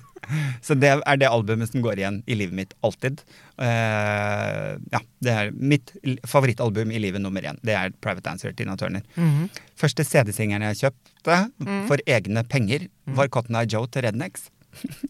[0.65, 3.21] så det er det albumet som går igjen i livet mitt alltid.
[3.59, 5.93] Uh, ja, det er mitt
[6.28, 7.59] favorittalbum i livet nummer én.
[7.65, 9.03] Det er Private Dancer, Tina Turner.
[9.15, 9.49] Mhm.
[9.80, 11.86] Første CD-singeren jeg kjøpte Mm.
[11.88, 14.49] for egne penger, var Cotton Eye Joe til Rednecks.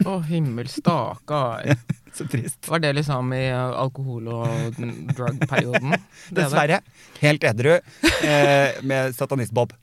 [0.05, 1.73] Å, himmel stakkar.
[2.13, 2.67] Så trist.
[2.69, 4.75] Var det liksom i uh, alkohol- og
[5.15, 5.95] drug-perioden?
[5.95, 6.03] Er.
[6.37, 6.81] Dessverre.
[7.23, 9.73] Helt edru eh, med satanist-bob.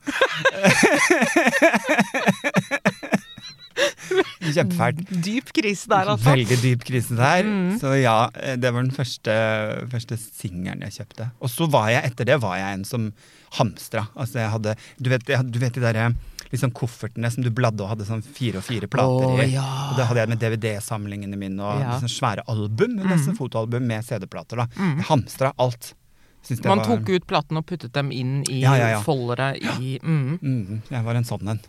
[4.55, 5.03] Kjempefælt.
[5.23, 6.31] Dyp krise der, altså.
[6.31, 7.45] Veldig dyp krise der.
[7.47, 7.77] Mm.
[7.81, 9.35] Så ja, eh, det var den første,
[9.91, 11.29] første singelen jeg kjøpte.
[11.41, 13.07] Og så var jeg etter det var jeg en som
[13.59, 14.07] hamstra.
[14.15, 16.11] Altså jeg hadde Du vet, jeg, du vet de derre
[16.51, 19.53] liksom koffertene som du bladde og hadde sånn fire og fire plater oh, i.
[19.53, 19.63] ja.
[19.91, 21.93] Og det hadde jeg med DVD-samlingene mine og Ja.
[21.95, 24.65] liksom svære album, nesten fotoalbum med CD-plater.
[24.65, 24.67] da.
[24.75, 25.93] Jeg hamstra alt.
[26.47, 29.01] Det Man var- tok ut platene og puttet dem inn i Ja, ja, ja.
[29.01, 30.39] foldere i mm.
[30.41, 31.59] Mm, jeg var en sånn en.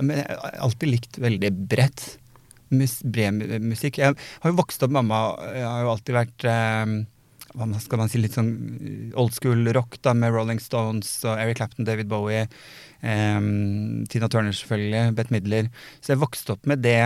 [0.00, 2.08] Men jeg har alltid likt veldig bredt.
[2.68, 3.96] Mus, bred musikk.
[3.98, 5.22] Jeg har jo vokst opp mamma
[5.56, 6.90] Jeg har jo alltid vært eh,
[7.56, 8.50] hva skal man si, litt sånn
[9.16, 12.44] old school rock da, med Rolling Stones og Eric Clapton, David Bowie.
[13.00, 13.40] eh,
[14.12, 15.72] Tina Turner selvfølgelig, Bette Midler.
[16.02, 17.00] Så jeg vokste opp med det.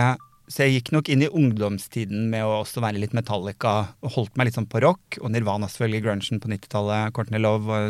[0.51, 3.73] Så jeg gikk nok inn i ungdomstiden med å også være litt Metallica,
[4.03, 5.17] og holdt meg litt sånn på rock.
[5.21, 7.13] Og Nirvana selvfølgelig, grungen på 90-tallet.
[7.15, 7.87] Courtney Love var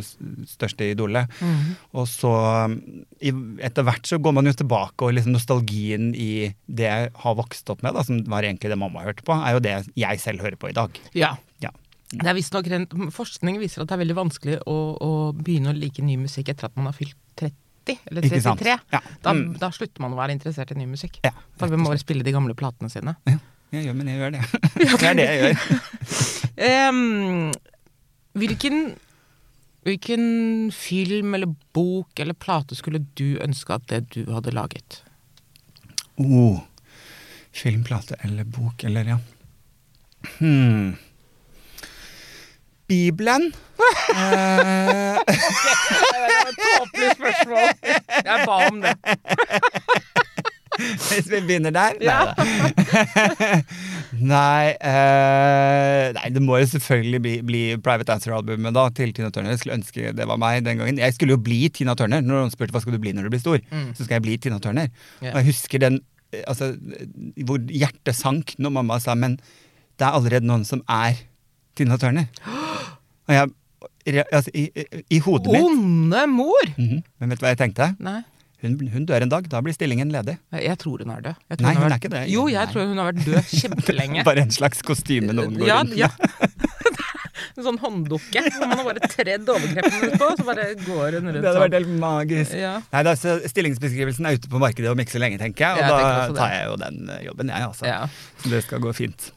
[0.50, 1.34] største idolet.
[1.98, 2.34] Og så
[2.70, 2.78] um,
[3.58, 7.74] etter hvert så går man jo tilbake, og liksom nostalgien i det jeg har vokst
[7.74, 10.46] opp med, da, som var egentlig det mamma hørte på, er jo det jeg selv
[10.46, 11.02] hører på i dag.
[11.18, 11.34] Ja.
[11.64, 11.74] Ja.
[12.14, 12.68] Det er visstnok
[13.16, 16.70] Forskning viser at det er veldig vanskelig å, å begynne å like ny musikk etter
[16.70, 17.58] at man har fylt 30
[18.10, 18.76] eller 33.
[18.94, 19.00] Ja.
[19.24, 19.58] Da, Mm.
[19.60, 21.20] da slutter man å være interessert i ny musikk.
[21.24, 23.16] Ja, For vi må bare spille de gamle platene sine.
[23.28, 23.38] Ja,
[23.74, 24.44] jeg gjør, men jeg gjør det.
[25.00, 25.58] det er det jeg gjør.
[26.90, 27.52] um,
[28.40, 28.78] hvilken,
[29.84, 30.28] hvilken
[30.72, 35.02] film eller bok eller plate skulle du ønske at det du hadde laget?
[36.18, 36.62] Oh.
[37.54, 39.18] Film, plate eller bok, eller ja.
[40.40, 40.96] Hmm.
[42.88, 43.54] Bibelen.
[44.16, 45.18] Eh,
[46.64, 47.68] Tåpelig spørsmål.
[48.26, 48.96] Jeg ba om det.
[51.14, 51.98] hvis vi begynner der?
[52.02, 52.20] Ja.
[54.34, 59.54] Nei uh, Nei, det må jo selvfølgelig bli, bli Private Answer-albumet da til Tina Turner.
[59.54, 61.02] Jeg skulle ønske det var meg den gangen.
[61.02, 62.24] Jeg skulle jo bli Tina Turner.
[62.24, 63.62] Når noen spurte hva skal du bli når du blir stor,
[63.94, 64.90] så skal jeg bli Tina Turner.
[65.22, 65.34] Yeah.
[65.34, 66.00] Og jeg husker den
[66.34, 66.74] eh, altså,
[67.48, 69.38] hvor hjertet sank når mamma sa men
[70.00, 71.22] det er allerede noen som er
[71.76, 72.28] Tina Turner.
[73.28, 76.70] Og jeg altså, i, i, I hodet mitt Onde mor!
[76.78, 77.02] Mhm.
[77.20, 77.94] Men vet du hva jeg tenkte?
[78.04, 78.20] Nei,
[78.64, 79.48] Hun, hun dør en dag.
[79.52, 80.38] Da blir stillingen ledig.
[80.56, 81.36] jeg tror hun er død.
[81.52, 82.22] Jeg tror Nei, hun er vært- ikke det.
[82.32, 82.66] Jo, Nei.
[82.72, 84.24] tror hun har vært død kjempelenge.
[84.28, 86.00] Bare en slags kostyme noen går ja, rundt med.
[86.00, 86.10] ja.
[87.54, 91.28] En sånn hånddukke som man har bare tredd overkreppen ut på, så bare går hun
[91.28, 91.76] rundt Det hadde vært sånn.
[91.76, 92.56] helt magisk.
[92.58, 92.72] Ja.
[92.96, 93.14] Nei, da,
[93.52, 95.76] Stillingsbeskrivelsen er ute på markedet om ikke så lenge, tenker jeg.
[95.78, 97.86] Og Jeg da tar jeg jo den eh, jobben, jeg, altså.
[97.86, 98.00] Ja.
[98.42, 99.28] Så det skal gå fint.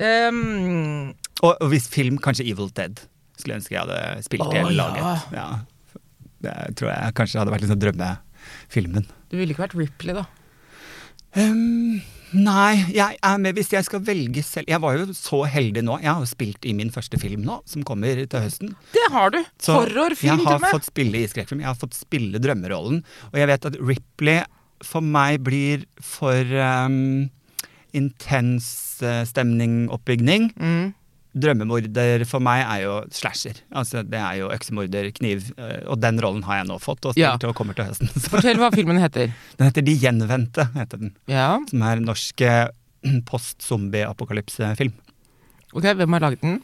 [0.00, 1.12] Ehm,
[1.42, 3.02] Og, og hvis film, kanskje Evil Dead.
[3.36, 5.26] Skulle ønske jeg hadde spilt det eller laget.
[5.36, 5.48] Ja.
[6.46, 9.06] Det tror jeg kanskje hadde vært liksom drømmefilmen.
[9.30, 10.24] du ville ikke vært Ripley, da.
[11.36, 11.98] Um,
[12.32, 14.70] nei, jeg er med hvis jeg skal velge selv.
[14.72, 15.98] Jeg var jo så heldig nå.
[16.00, 18.72] Jeg har jo spilt i min første film nå, som kommer til høsten.
[18.94, 19.42] Det har du!
[19.60, 20.72] Så Horrorfilm, jeg til har og med.
[20.78, 21.60] fått spille i skrekkfilm.
[21.64, 23.02] Jeg har fått spille drømmerollen.
[23.32, 24.40] Og jeg vet at Ripley
[24.84, 27.26] for meg blir for um,
[27.96, 28.68] intens
[29.04, 30.50] uh, stemningoppbygning.
[30.56, 30.94] Mm.
[31.36, 33.58] Drømmemorder for meg er jo slasher.
[33.76, 35.50] Altså Det er jo øksemorder, kniv.
[35.58, 37.36] uh, og den rollen har jeg nå fått, og Ja.
[37.36, 38.08] til, og kommer til høsten.
[38.22, 39.32] Så Fortell hva filmen heter.
[39.58, 41.12] den heter De gjenvendte, heter den.
[41.28, 42.68] Ja, Som er en norsk eh,
[43.28, 44.92] post-zombie-apokalypse-film.
[45.74, 46.60] ok, Hvem har laget den?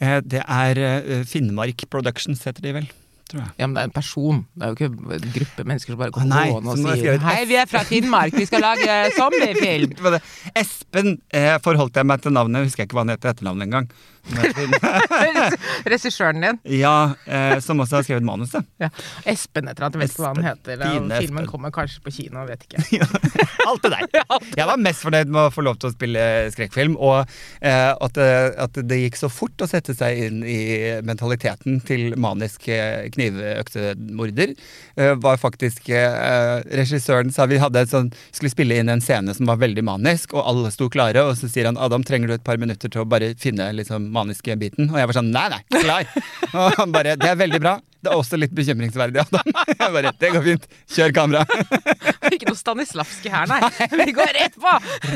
[0.00, 2.88] Eh, Det er eh, Finnmark Productions, heter de vel.
[3.26, 3.52] Tror jeg.
[3.58, 4.42] Ja, men Det er en person.
[4.54, 7.24] Det er jo ikke en gruppe mennesker som bare går nei, kommer gående og sier
[7.26, 9.96] Hei, vi er fra Finnmark, vi skal lage zombiefilm!
[10.16, 10.20] Det.
[10.62, 13.88] Espen eh, forholdt jeg meg til navnet, husker jeg ikke hva han heter etternavnet engang.
[15.92, 16.58] Regissøren din.
[16.80, 18.66] ja, eh, som også har skrevet manuset.
[18.82, 18.90] Ja.
[19.28, 20.82] Espen etter at jeg vet ikke hva han heter.
[20.82, 21.48] Filmen Espen.
[21.50, 22.82] kommer kanskje på kino, vet ikke.
[23.68, 24.06] Alt det der.
[24.60, 26.22] Jeg var mest fornøyd med å få lov til å spille
[26.54, 27.26] skrekkfilm, og
[27.60, 28.28] eh, at, det,
[28.62, 30.58] at det gikk så fort å sette seg inn i
[31.06, 34.54] mentaliteten til manisk eh, knivøksemorder,
[34.96, 39.34] eh, var faktisk eh, Regissøren sa vi hadde et sånn, skulle spille inn en scene
[39.36, 42.36] som var veldig manisk, og alle sto klare, og så sier han Adam, trenger du
[42.38, 44.90] et par minutter til å bare finne liksom maniske biten?
[44.90, 46.08] Og jeg var sånn nei, nei, klar.
[46.56, 47.76] Og han bare det er veldig bra.
[48.04, 49.52] Det er også litt bekymringsverdig, Adam.
[49.80, 50.66] Jeg bare det går fint.
[50.96, 51.44] Kjør kamera.
[52.34, 53.60] Ikke noe Stanislavski her, nei.
[54.06, 54.72] Vi går rett på!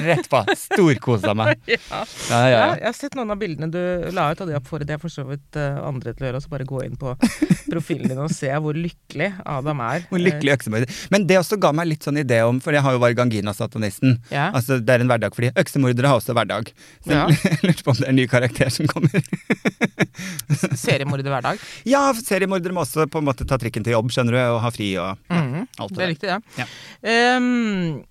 [0.07, 0.43] Rett på.
[0.67, 1.59] Storkosa meg.
[1.71, 2.01] Ja.
[2.31, 3.79] Ja, ja, Ja, jeg har sett noen av bildene du
[4.15, 6.41] la ut, og det oppfordret jeg for så vidt eh, andre til å gjøre.
[6.43, 7.13] Så bare gå inn på
[7.71, 10.05] profilen din og se hvor lykkelig Adam er.
[10.11, 10.99] Hvor lykkelig øksemorder.
[11.15, 14.19] Men det også ga meg litt sånn idé om, for jeg har jo vært Gangina-satanisten.
[14.35, 14.49] Ja.
[14.57, 16.73] Altså, det er en hverdag, fordi øksemordere har også hverdag.
[17.07, 19.23] Så jeg lurte på om det er en ny karakter som kommer.
[20.81, 21.63] Seriemorder hverdag?
[21.87, 22.13] Ja, Ja,
[22.71, 24.89] seriemordere må også på en måte ta trikken til jobb, skjønner du, og ha fri
[24.99, 25.67] og ja, Mhm.
[25.79, 26.43] alt Det det er riktig, det.
[26.59, 27.37] Ja.
[27.37, 28.05] Um,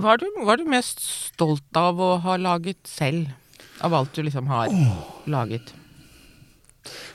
[0.00, 3.28] hva, er du, hva er du mest stolt av å ha laget selv?
[3.82, 4.68] Av alt du liksom har
[5.26, 5.72] laget?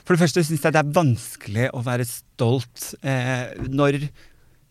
[0.04, 2.94] For det første syns jeg det er vanskelig å være stolt.
[3.02, 4.08] Eh, når,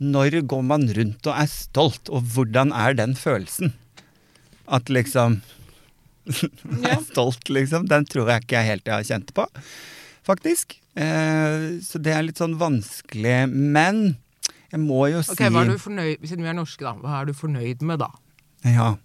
[0.02, 3.74] når går man rundt og er stolt, og hvordan er den følelsen?
[4.68, 5.42] At liksom
[6.84, 7.86] er stolt, liksom.
[7.88, 9.46] Den tror jeg ikke jeg helt jeg har kjent på,
[10.28, 10.76] faktisk.
[10.98, 13.38] Eh, så det er litt sånn vanskelig.
[13.54, 14.18] Men
[14.72, 16.96] Jeg må jo si er du fornøyd, Siden vi er norske, da.
[17.00, 18.10] Hva er du fornøyd med, da?
[18.68, 18.96] Ja.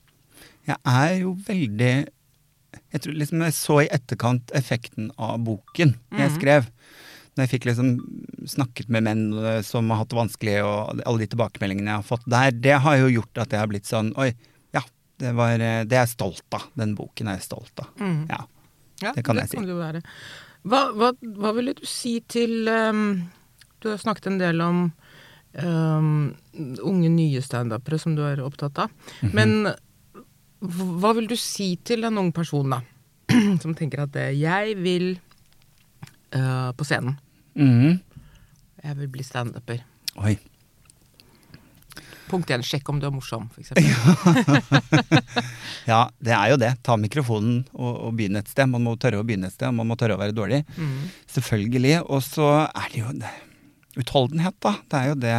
[0.66, 1.92] Jeg er jo veldig
[2.92, 6.38] Jeg tror liksom jeg så i etterkant effekten av boken jeg Mhm.
[6.40, 6.66] skrev.
[7.36, 7.90] Når jeg fikk liksom
[8.46, 12.02] snakket med menn eh, som har hatt det vanskelig, og alle de tilbakemeldingene jeg har
[12.02, 14.34] fått der, det har jo gjort at jeg har blitt sånn Oi,
[14.74, 14.82] ja,
[15.18, 16.66] det, var, eh, det er jeg stolt av.
[16.76, 17.88] Den boken er jeg stolt av.
[18.00, 18.26] Mm.
[18.28, 18.44] Ja.
[19.02, 19.56] Ja, Det kan jeg si.
[19.56, 20.02] det være.
[20.62, 23.24] Hva, hva, hva ville du si til um,
[23.82, 24.84] Du har snakket en del om
[25.58, 26.12] um,
[26.86, 28.92] unge nye standupere som du er opptatt av.
[29.22, 29.32] Mhm.
[29.34, 29.72] Men
[30.62, 32.78] hva vil du si til en ung person, da?
[33.62, 35.16] Som tenker at eh, jeg vil
[36.36, 37.16] uh, på scenen.
[37.58, 37.98] Mhm.
[38.82, 39.82] Jeg vil bli standuper.
[40.22, 40.36] Oi.
[42.32, 43.86] Punkt én, sjekk om du er morsom, for eksempel.
[45.88, 46.70] Ja, det er jo det.
[46.86, 48.68] Ta mikrofonen og, og begynne et sted.
[48.70, 50.60] Man må tørre å begynne et sted, og man må tørre å være dårlig.
[50.78, 51.08] Mm.
[51.34, 51.96] Selvfølgelig.
[52.06, 53.32] Og så er det jo det.
[53.98, 54.72] utholdenhet, da.
[54.88, 55.38] Det er jo det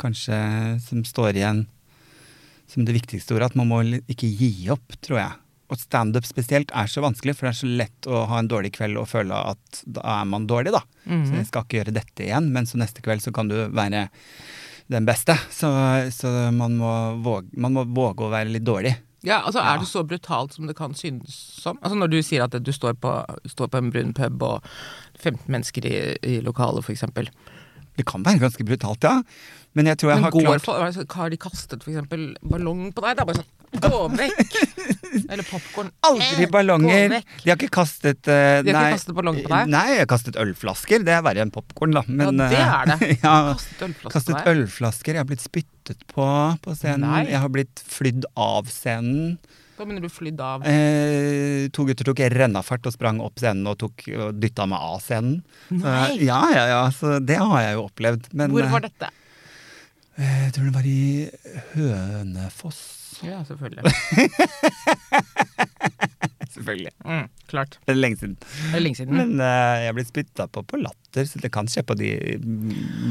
[0.00, 0.36] kanskje
[0.84, 1.64] som står igjen
[2.70, 3.50] som det viktigste ordet.
[3.50, 3.80] At man må
[4.12, 5.38] ikke gi opp, tror jeg.
[5.70, 8.72] Og standup spesielt er så vanskelig, for det er så lett å ha en dårlig
[8.74, 10.82] kveld og føle at da er man dårlig, da.
[11.06, 11.24] Mhm.
[11.28, 14.08] Så jeg skal ikke gjøre dette igjen, men så neste kveld så kan du være
[14.90, 15.36] den beste.
[15.54, 15.70] Så,
[16.14, 16.90] så man, må
[17.24, 18.96] våge, man må våge å være litt dårlig.
[19.26, 19.74] Ja, altså Ja.
[19.74, 21.78] Er det så brutalt som det kan synes som?
[21.82, 23.12] Altså Når du sier at du står på,
[23.52, 24.64] står på en brun pub og
[25.20, 27.04] 15 mennesker i, i lokalet, f.eks.
[27.98, 29.18] Det kan være ganske brutalt, ja.
[29.76, 32.08] Men jeg tror jeg Men har går klart for, har de kastet f.eks.
[32.40, 33.18] ballong på deg?
[33.18, 34.56] Det er bare sånn Gå vekk!
[35.30, 35.90] Eller popkorn.
[36.06, 37.20] Aldri ballonger.
[37.42, 39.70] De har ikke kastet uh, De har ikke kastet ballonger på deg?
[39.70, 41.04] Nei, jeg har kastet ølflasker.
[41.06, 42.02] Det er verre enn popkorn, da.
[42.08, 42.98] Men, ja, det eh, er det.
[43.26, 44.12] ja, Kastet ølflasker.
[44.16, 45.14] kastet ølflasker.
[45.14, 46.26] Jeg har blitt spyttet på
[46.64, 47.06] på scenen.
[47.06, 47.24] Nei.
[47.30, 49.38] Jeg har blitt flydd av scenen.
[49.78, 53.78] Hva mener du flydd av Eh, to gutter tok rennafart og sprang opp scenen og,
[53.80, 55.40] tok, og dytta meg av scenen.
[55.70, 56.84] Så, ja, ja, ja.
[56.92, 58.32] Så det har jeg jo opplevd.
[58.36, 59.14] Men Hvor var eh, dette?
[60.20, 61.30] jeg tror det var i
[61.72, 62.99] Hønefoss.
[63.26, 63.84] Ja, selvfølgelig.
[66.50, 66.90] Selvfølgelig.
[67.04, 67.78] Mm, klart.
[67.86, 68.34] Det er lenge siden.
[68.40, 69.14] Det er lenge siden.
[69.16, 72.10] Men uh, jeg ble spytta på på latter, så det kan skje på de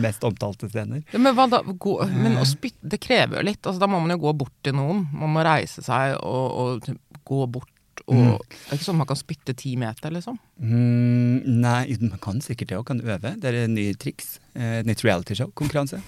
[0.03, 1.05] mest omtalte scener.
[1.13, 1.61] Ja, men da?
[1.63, 3.61] Gå, men å spytte, det krever jo litt.
[3.63, 5.05] Altså, da må man jo gå bort til noen.
[5.15, 6.47] Man må reise seg og,
[6.85, 7.71] og gå bort.
[7.73, 7.75] Og,
[8.09, 8.37] Mm.
[8.39, 10.37] Det er ikke sånn man kan spytte ti meter, liksom.
[10.63, 13.35] Mm, nei, man kan sikkert det og kan øve.
[13.37, 14.39] Det er et nytt triks.
[14.55, 15.99] Eh, Et nytt realityshow-konkurranse.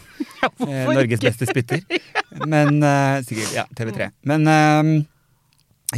[0.41, 1.81] Eh, Norges beste spytter.
[2.51, 4.11] Men eh, sikkert, ja, TV3.
[4.29, 4.91] Men eh,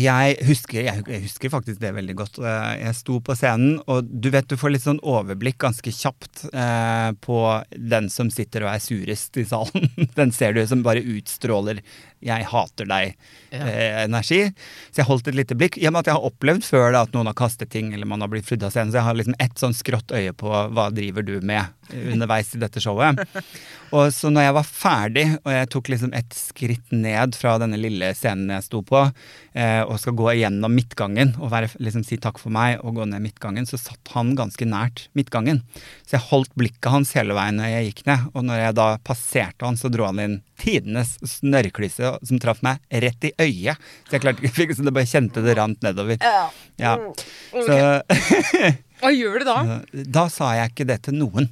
[0.02, 2.40] jeg, husker, jeg, jeg husker faktisk det veldig godt.
[2.42, 6.48] Eh, Jeg sto på scenen, og du vet du får litt sånn overblikk ganske kjapt
[6.50, 7.38] eh, på
[7.78, 9.92] den som sitter og er surest i salen.
[10.18, 11.84] Den ser du som bare utstråler
[12.24, 13.16] 'jeg hater deg'
[13.54, 13.66] Ja.
[13.68, 14.54] eh, energi.
[14.92, 15.78] Så jeg holdt et lite blikk.
[15.78, 18.06] I og med at jeg har opplevd før da, at noen har kastet ting, eller
[18.10, 20.50] man har blitt flydd av scenen, så jeg har liksom ett sånn skrått øye på
[20.74, 23.20] hva driver du med underveis i dette showet.
[23.94, 27.78] Og så når jeg var ferdig, og jeg tok liksom et skritt ned fra denne
[27.78, 29.04] lille scenen jeg sto på,
[29.54, 33.06] eh, og skal gå igjennom midtgangen og være, liksom si takk for meg og gå
[33.06, 35.62] ned midtgangen, så satt han ganske nært midtgangen.
[36.08, 38.88] Så jeg holdt blikket hans hele veien når jeg gikk ned, og når jeg da
[39.06, 43.82] passerte han, så dro han inn tidenes snørrklyse som traff meg rett i øyet.
[44.08, 46.18] Så jeg klarte ikke så det bare kjente det rant nedover.
[46.80, 46.96] Ja.
[47.54, 47.80] Så
[49.04, 49.58] Hva gjør du da?
[49.92, 51.50] da sa jeg ikke det til noen.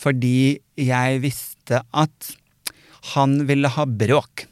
[0.00, 2.32] Fordi jeg visste at
[3.14, 4.46] han ville ha bråk.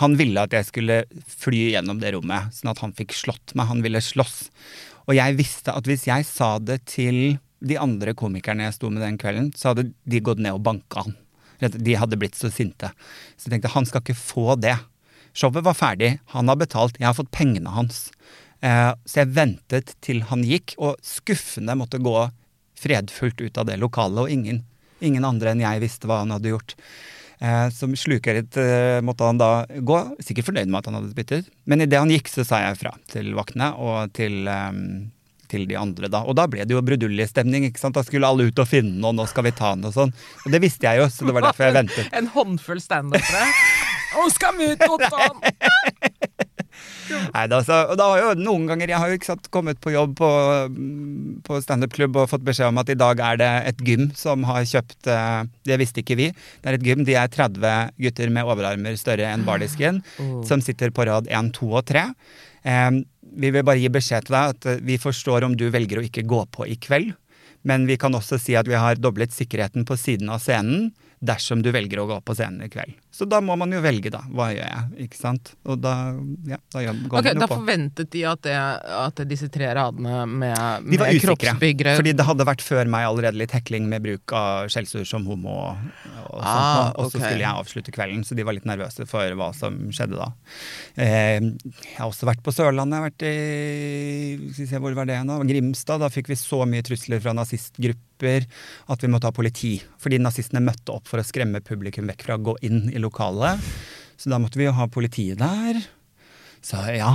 [0.00, 0.96] Han ville at jeg skulle
[1.30, 3.68] fly gjennom det rommet, sånn at han fikk slått meg.
[3.70, 4.48] Han ville slåss.
[5.06, 9.04] Og jeg visste at hvis jeg sa det til de andre komikerne jeg sto med
[9.04, 11.14] den kvelden, så hadde de gått ned og banka han.
[11.72, 12.90] De hadde blitt så sinte.
[13.36, 14.76] Så jeg tenkte han skal ikke få det.
[15.34, 18.06] Showet var ferdig, han har betalt, jeg har fått pengene hans.
[18.62, 22.14] Eh, så jeg ventet til han gikk, og skuffende måtte gå
[22.78, 24.62] fredfullt ut av det lokalet, og ingen,
[25.02, 26.76] ingen andre enn jeg visste hva han hadde gjort.
[27.42, 31.50] Eh, som slukøret eh, måtte han da gå, sikkert fornøyd med at han hadde spyttet.
[31.66, 34.46] Men idet han gikk, så sa jeg fra til vaktene og til,
[35.54, 36.24] til de andre da.
[36.26, 37.70] Og da ble det jo bruduljestemning.
[37.70, 37.94] ikke sant.
[37.96, 40.12] Da skulle alle ut og finne noen, nå skal vi ta den og sånn.
[40.44, 42.10] Og det visste jeg jo, så det var derfor jeg ventet.
[42.18, 43.46] En håndfull standupere.
[44.14, 45.54] Nå skal vi ut og ta den!
[47.34, 49.78] Nei, da, så, og da har jo noen ganger Jeg har jo ikke sant, kommet
[49.82, 50.28] på jobb på,
[51.46, 54.64] på standup-klubb og fått beskjed om at i dag er det et gym som har
[54.68, 56.30] kjøpt eh, Det visste ikke vi.
[56.64, 57.04] Det er et gym.
[57.06, 60.40] De er 30 gutter med overarmer større enn bardisken, Oh.
[60.46, 62.04] som sitter på rad 1, 2 og 3.
[62.64, 62.90] Eh,
[63.36, 66.06] vi vil bare gi beskjed til deg at eh, vi forstår om du velger å
[66.06, 67.12] ikke gå på i kveld.
[67.64, 70.92] Men vi kan også si at vi har doblet sikkerheten på siden av scenen.
[71.24, 72.92] dersom du velger å gå på scenen i kveld.
[73.14, 74.24] Så da må man jo velge, da.
[74.34, 75.06] Hva gjør jeg?
[75.06, 75.52] Ikke sant?
[75.70, 75.92] Og da,
[76.50, 77.58] ja, da går Ok, man Da jo på.
[77.60, 78.54] forventet de at, det,
[78.98, 80.56] at disse tre radene med,
[80.90, 81.54] De var med usikre.
[81.94, 85.54] Fordi det hadde vært før meg allerede litt hekling med bruk av skjellsord som homo.
[85.54, 85.84] Og,
[86.26, 89.38] og, sånt, Og og så skulle jeg avslutte kvelden, så de var litt nervøse for
[89.38, 90.28] hva som skjedde da.
[90.98, 92.98] Eh, jeg har også vært på Sørlandet.
[92.98, 95.38] Jeg har vært i skal se, Hvor var det nå?
[95.48, 96.02] Grimstad.
[96.02, 98.46] Da fikk vi så mye trusler fra nazistgrupper
[98.90, 99.76] at vi måtte ha politi.
[100.02, 103.62] Fordi nazistene møtte opp for å skremme publikum vekk fra å gå inn i lokalet.
[104.18, 105.80] Så da måtte vi jo ha politiet der.
[106.64, 107.12] Så ja,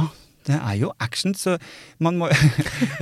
[0.48, 1.58] det er jo action, så
[2.00, 2.30] man må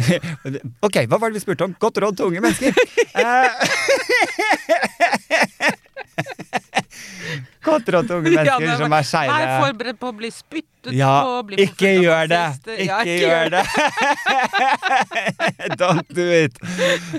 [0.88, 1.76] Ok, hva var det vi spurte om?
[1.80, 2.72] Godt råd til unge mennesker.
[7.68, 9.38] Godt til unge Ja, mennesker men- som er skeive.
[9.38, 11.32] Vær forberedt på å bli spyttet Ja, på.
[11.50, 12.46] Bli ikke gjør det!
[12.64, 13.64] Ikke, Ja, Ikke gjør det!
[15.82, 16.56] Don't do it!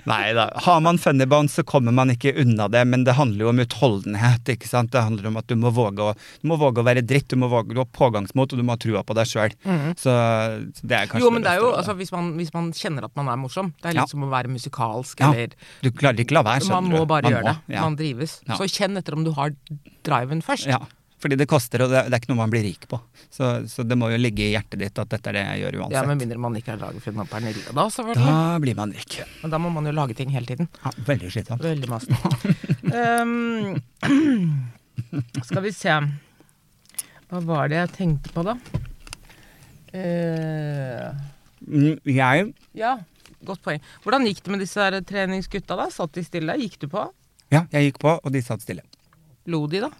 [0.09, 0.49] Nei da.
[0.65, 3.61] Har man funny bones, så kommer man ikke unna det, men det handler jo om
[3.63, 4.49] utholdenhet.
[4.55, 4.93] ikke sant?
[4.95, 7.37] Det handler om at du må våge å, du må våge å være dritt, du
[7.41, 9.55] må våge du har pågangsmot, og du må ha trua på deg sjøl.
[9.99, 10.15] Så, så
[10.89, 11.25] det er kanskje.
[11.27, 13.73] Jo, men det er jo, altså, hvis, man, hvis man kjenner at man er morsom,
[13.83, 14.11] det er litt Ja.
[14.11, 16.97] som å være musikalsk, Ja, eller Du klarer ikke la være, skjønner Man du.
[17.01, 17.75] må bare Man gjøre må, det.
[17.77, 17.83] Ja.
[17.85, 18.39] Man drives.
[18.49, 18.57] Ja.
[18.61, 19.53] Så kjenn etter om du har
[20.07, 20.67] driven først.
[20.71, 20.79] ja.
[21.19, 23.01] Fordi det koster, og det, det er ikke noe man blir rik på.
[23.35, 25.79] Så, så det må jo ligge i hjertet ditt at dette er det jeg gjør
[25.81, 25.97] uansett.
[25.97, 28.23] Ja, Med mindre man ikke er Dragefrøden og Pernille, da, selvfølgelig.
[28.29, 29.17] da blir man rik.
[29.43, 30.69] Men da må man jo lage ting hele tiden.
[30.85, 31.67] Ja, veldig slitsomt.
[31.67, 32.55] Veldig masende.
[32.95, 33.83] um,
[35.49, 35.99] skal vi se
[37.33, 38.55] Hva var det jeg tenkte på, da?
[39.93, 41.11] Eh,
[41.67, 42.93] Mm, Jeg ja,
[43.45, 43.81] godt poeng.
[44.05, 45.89] Hvordan gikk det med disse her treningsgutta, da?
[45.91, 46.55] Satt de stille?
[46.63, 47.03] Gikk du på?
[47.51, 48.85] Ja, jeg gikk på, og de satt stille.
[49.51, 49.91] Lo de, da?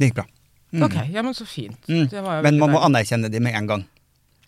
[0.00, 0.26] Det gikk bra.
[0.72, 0.84] Mm.
[0.86, 1.88] Ok, ja, men så fint.
[1.90, 2.06] Mm.
[2.08, 3.82] Det Men man må anerkjenne de med en gang.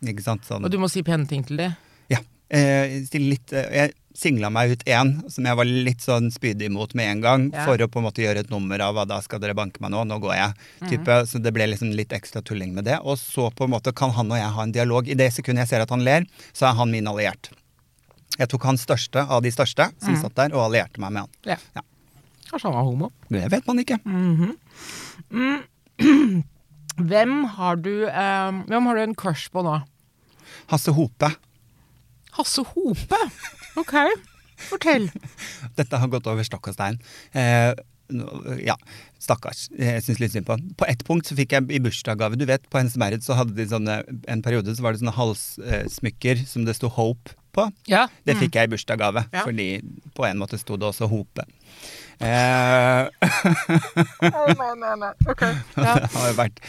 [0.02, 0.46] Ikke sant?
[0.48, 0.64] Sånn.
[0.64, 1.72] Og du må si pene ting til det?
[2.10, 2.22] Ja.
[2.48, 6.94] Eh, litt, eh, jeg singla meg ut én som jeg var litt sånn spydig imot
[6.94, 7.64] med en gang, Ja.
[7.64, 9.90] for å på en måte gjøre et nummer av hva da skal dere banke meg
[9.90, 10.54] nå, nå går jeg.
[10.90, 11.26] Type, mm.
[11.26, 12.98] Så det ble liksom litt ekstra tulling med det.
[13.02, 15.08] Og så på en måte kan han og jeg ha en dialog.
[15.08, 17.50] I det sekundet jeg ser at han ler, så er han min alliert.
[18.38, 21.30] Jeg tok han største av de største som satt der, og allierte meg med han.
[21.44, 21.56] Ja.
[21.74, 21.82] Ja.
[22.50, 23.12] Kanskje han var homo.
[23.30, 23.98] Det vet man ikke.
[27.12, 29.78] Hvem har du eh, Hvem har du en crush på nå?
[30.72, 31.30] Hasse Hope.
[32.36, 33.18] Hasse Hope?
[33.80, 33.94] Ok,
[34.68, 35.08] fortell.
[35.78, 36.98] Dette har gått over stokk og stein.
[37.32, 37.72] Eh,
[38.60, 38.74] ja,
[39.22, 39.66] stakkars.
[39.78, 40.66] Jeg syns litt synd på han.
[40.76, 43.56] På ett punkt så fikk jeg i bursdagsgave Du vet, på Hennes Merit så hadde
[43.56, 47.66] de sånne En periode så var det sånne halssmykker som det sto Hope på.
[47.88, 48.06] Ja.
[48.28, 49.42] Det fikk jeg i bursdagsgave, Ja.
[49.44, 49.66] fordi
[50.16, 51.44] på en måte sto det også Hope.
[52.22, 53.08] Eh,
[54.22, 55.12] nei, nei, nei.
[55.26, 55.42] Ok.
[55.82, 55.94] Ja.
[55.98, 56.60] det har jo vært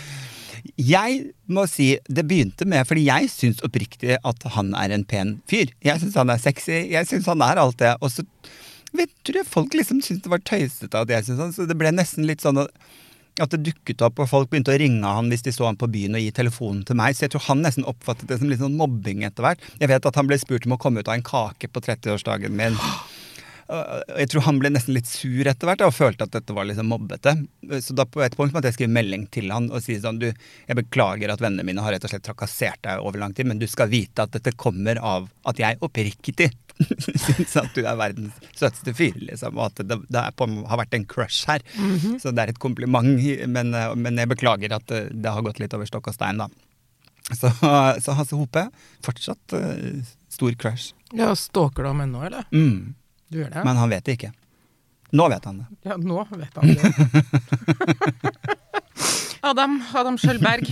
[0.79, 1.19] Jeg
[1.51, 5.69] må si det begynte med Fordi jeg syns oppriktig at han er en pen fyr.
[5.85, 6.79] Jeg syns han er sexy.
[6.93, 7.93] Jeg syns han er alt det.
[8.01, 8.25] Og så
[8.95, 11.77] vet, tror jeg folk liksom syntes det var tøysete at jeg syntes han Så det
[11.77, 12.63] ble nesten litt sånn
[13.41, 15.87] at det dukket opp, og folk begynte å ringe han hvis de så han på
[15.89, 17.15] byen og gi telefonen til meg.
[17.17, 19.63] Så jeg tror han nesten oppfattet det som litt sånn mobbing etter hvert.
[19.81, 22.53] Jeg vet at han ble spurt om å komme ut av en kake på 30-årsdagen
[22.53, 22.77] min.
[23.67, 26.89] Jeg tror han ble nesten litt sur etter hvert og følte at dette var liksom
[26.91, 27.35] mobbete.
[27.83, 30.29] Så da på et punkt måtte jeg skrive melding til han og si sånn du,
[30.31, 33.61] jeg beklager at vennene mine har rett og slett trakassert deg over lang tid, men
[33.61, 36.51] du skal vite at dette kommer av at jeg oppriktig
[37.23, 39.57] syns at du er verdens søteste fyr, liksom.
[39.59, 41.63] Og at det, det på, har vært en crush her.
[42.21, 43.15] Så det er et kompliment,
[43.47, 46.49] men, men jeg beklager at det, det har gått litt over stokk og stein, da.
[47.31, 47.47] Så,
[48.03, 48.65] så Hasse Hope,
[49.05, 50.01] fortsatt uh,
[50.33, 50.91] stor crush.
[51.15, 52.49] ja Stalker du ham ennå, eller?
[52.51, 52.95] Mm.
[53.33, 53.63] Du gjør det?
[53.65, 54.29] Men han vet det ikke.
[55.13, 55.65] Nå vet han det.
[55.89, 56.81] Ja, nå vet han det.
[59.43, 59.81] Adam.
[59.93, 60.69] Adam Skjølberg.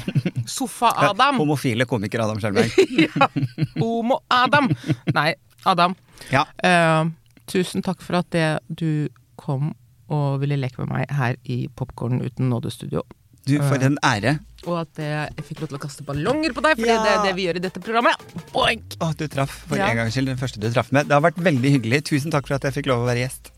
[0.48, 1.42] Sofa-Adam.
[1.42, 2.72] Homofile komiker Adam Skjølberg.
[3.06, 3.28] ja.
[3.76, 4.70] Homo-Adam.
[5.12, 5.34] Nei,
[5.68, 5.96] Adam.
[6.32, 6.46] Ja.
[6.64, 7.12] Uh,
[7.52, 9.10] tusen takk for at det du
[9.42, 9.74] kom
[10.12, 13.04] og ville leke med meg her i Popkorn uten nådestudio.
[13.48, 14.36] Du, for en ære.
[14.70, 17.02] Og at jeg fikk lov til å kaste ballonger på deg, fordi Ja.
[17.04, 18.16] det er det vi gjør i dette programmet.
[18.54, 18.96] Boink!
[19.02, 19.88] Å, du traff for Ja.
[19.90, 21.08] en gangs skyld den første du traff med.
[21.10, 22.04] Det har vært veldig hyggelig.
[22.12, 23.50] Tusen takk for at jeg fikk lov å være gjest.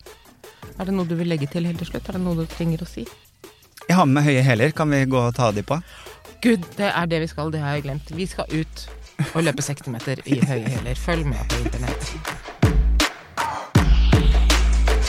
[0.80, 2.08] Er det noe du vil legge til helt til slutt?
[2.08, 3.04] Er det noe du trenger å si?
[3.86, 4.72] Jeg har med høye hæler.
[4.72, 5.76] Kan vi gå og ta de på?
[6.40, 7.50] Gud, det er det vi skal.
[7.52, 8.08] Det har jeg glemt.
[8.16, 8.88] Vi skal ut
[9.34, 10.94] og løpe 60 meter i høye hæler.
[10.96, 12.14] Følg med på internett.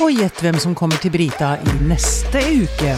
[0.01, 2.97] Og gjett hvem som kommer til Brita i neste uke.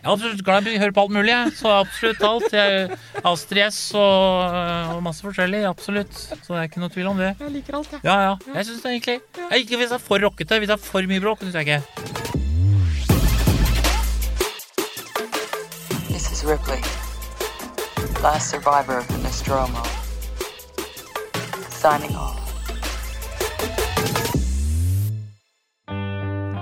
[0.00, 1.28] Jeg er absolutt glad i å høre på alt mulig.
[1.28, 1.50] Jeg.
[1.58, 2.54] Så absolutt alt.
[2.56, 4.54] Jeg, Astrid S og,
[4.94, 5.60] og masse forskjellig.
[5.68, 6.14] Absolutt.
[6.16, 7.34] Så det er ikke noe tvil om det.
[7.36, 8.00] Jeg liker alt, jeg.
[8.08, 8.32] Ja, ja.
[8.54, 10.58] Jeg synes det egentlig jeg, Ikke hvis det er for rockete.
[10.62, 11.82] Hvis det er for mye bråk, syns jeg ikke.
[16.08, 16.80] This is Ripley,
[18.24, 19.84] last survivor of the Nostromo.
[21.68, 22.40] Signing off.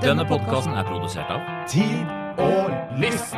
[0.03, 3.37] Denne podkasten er produsert av Tid og lyst.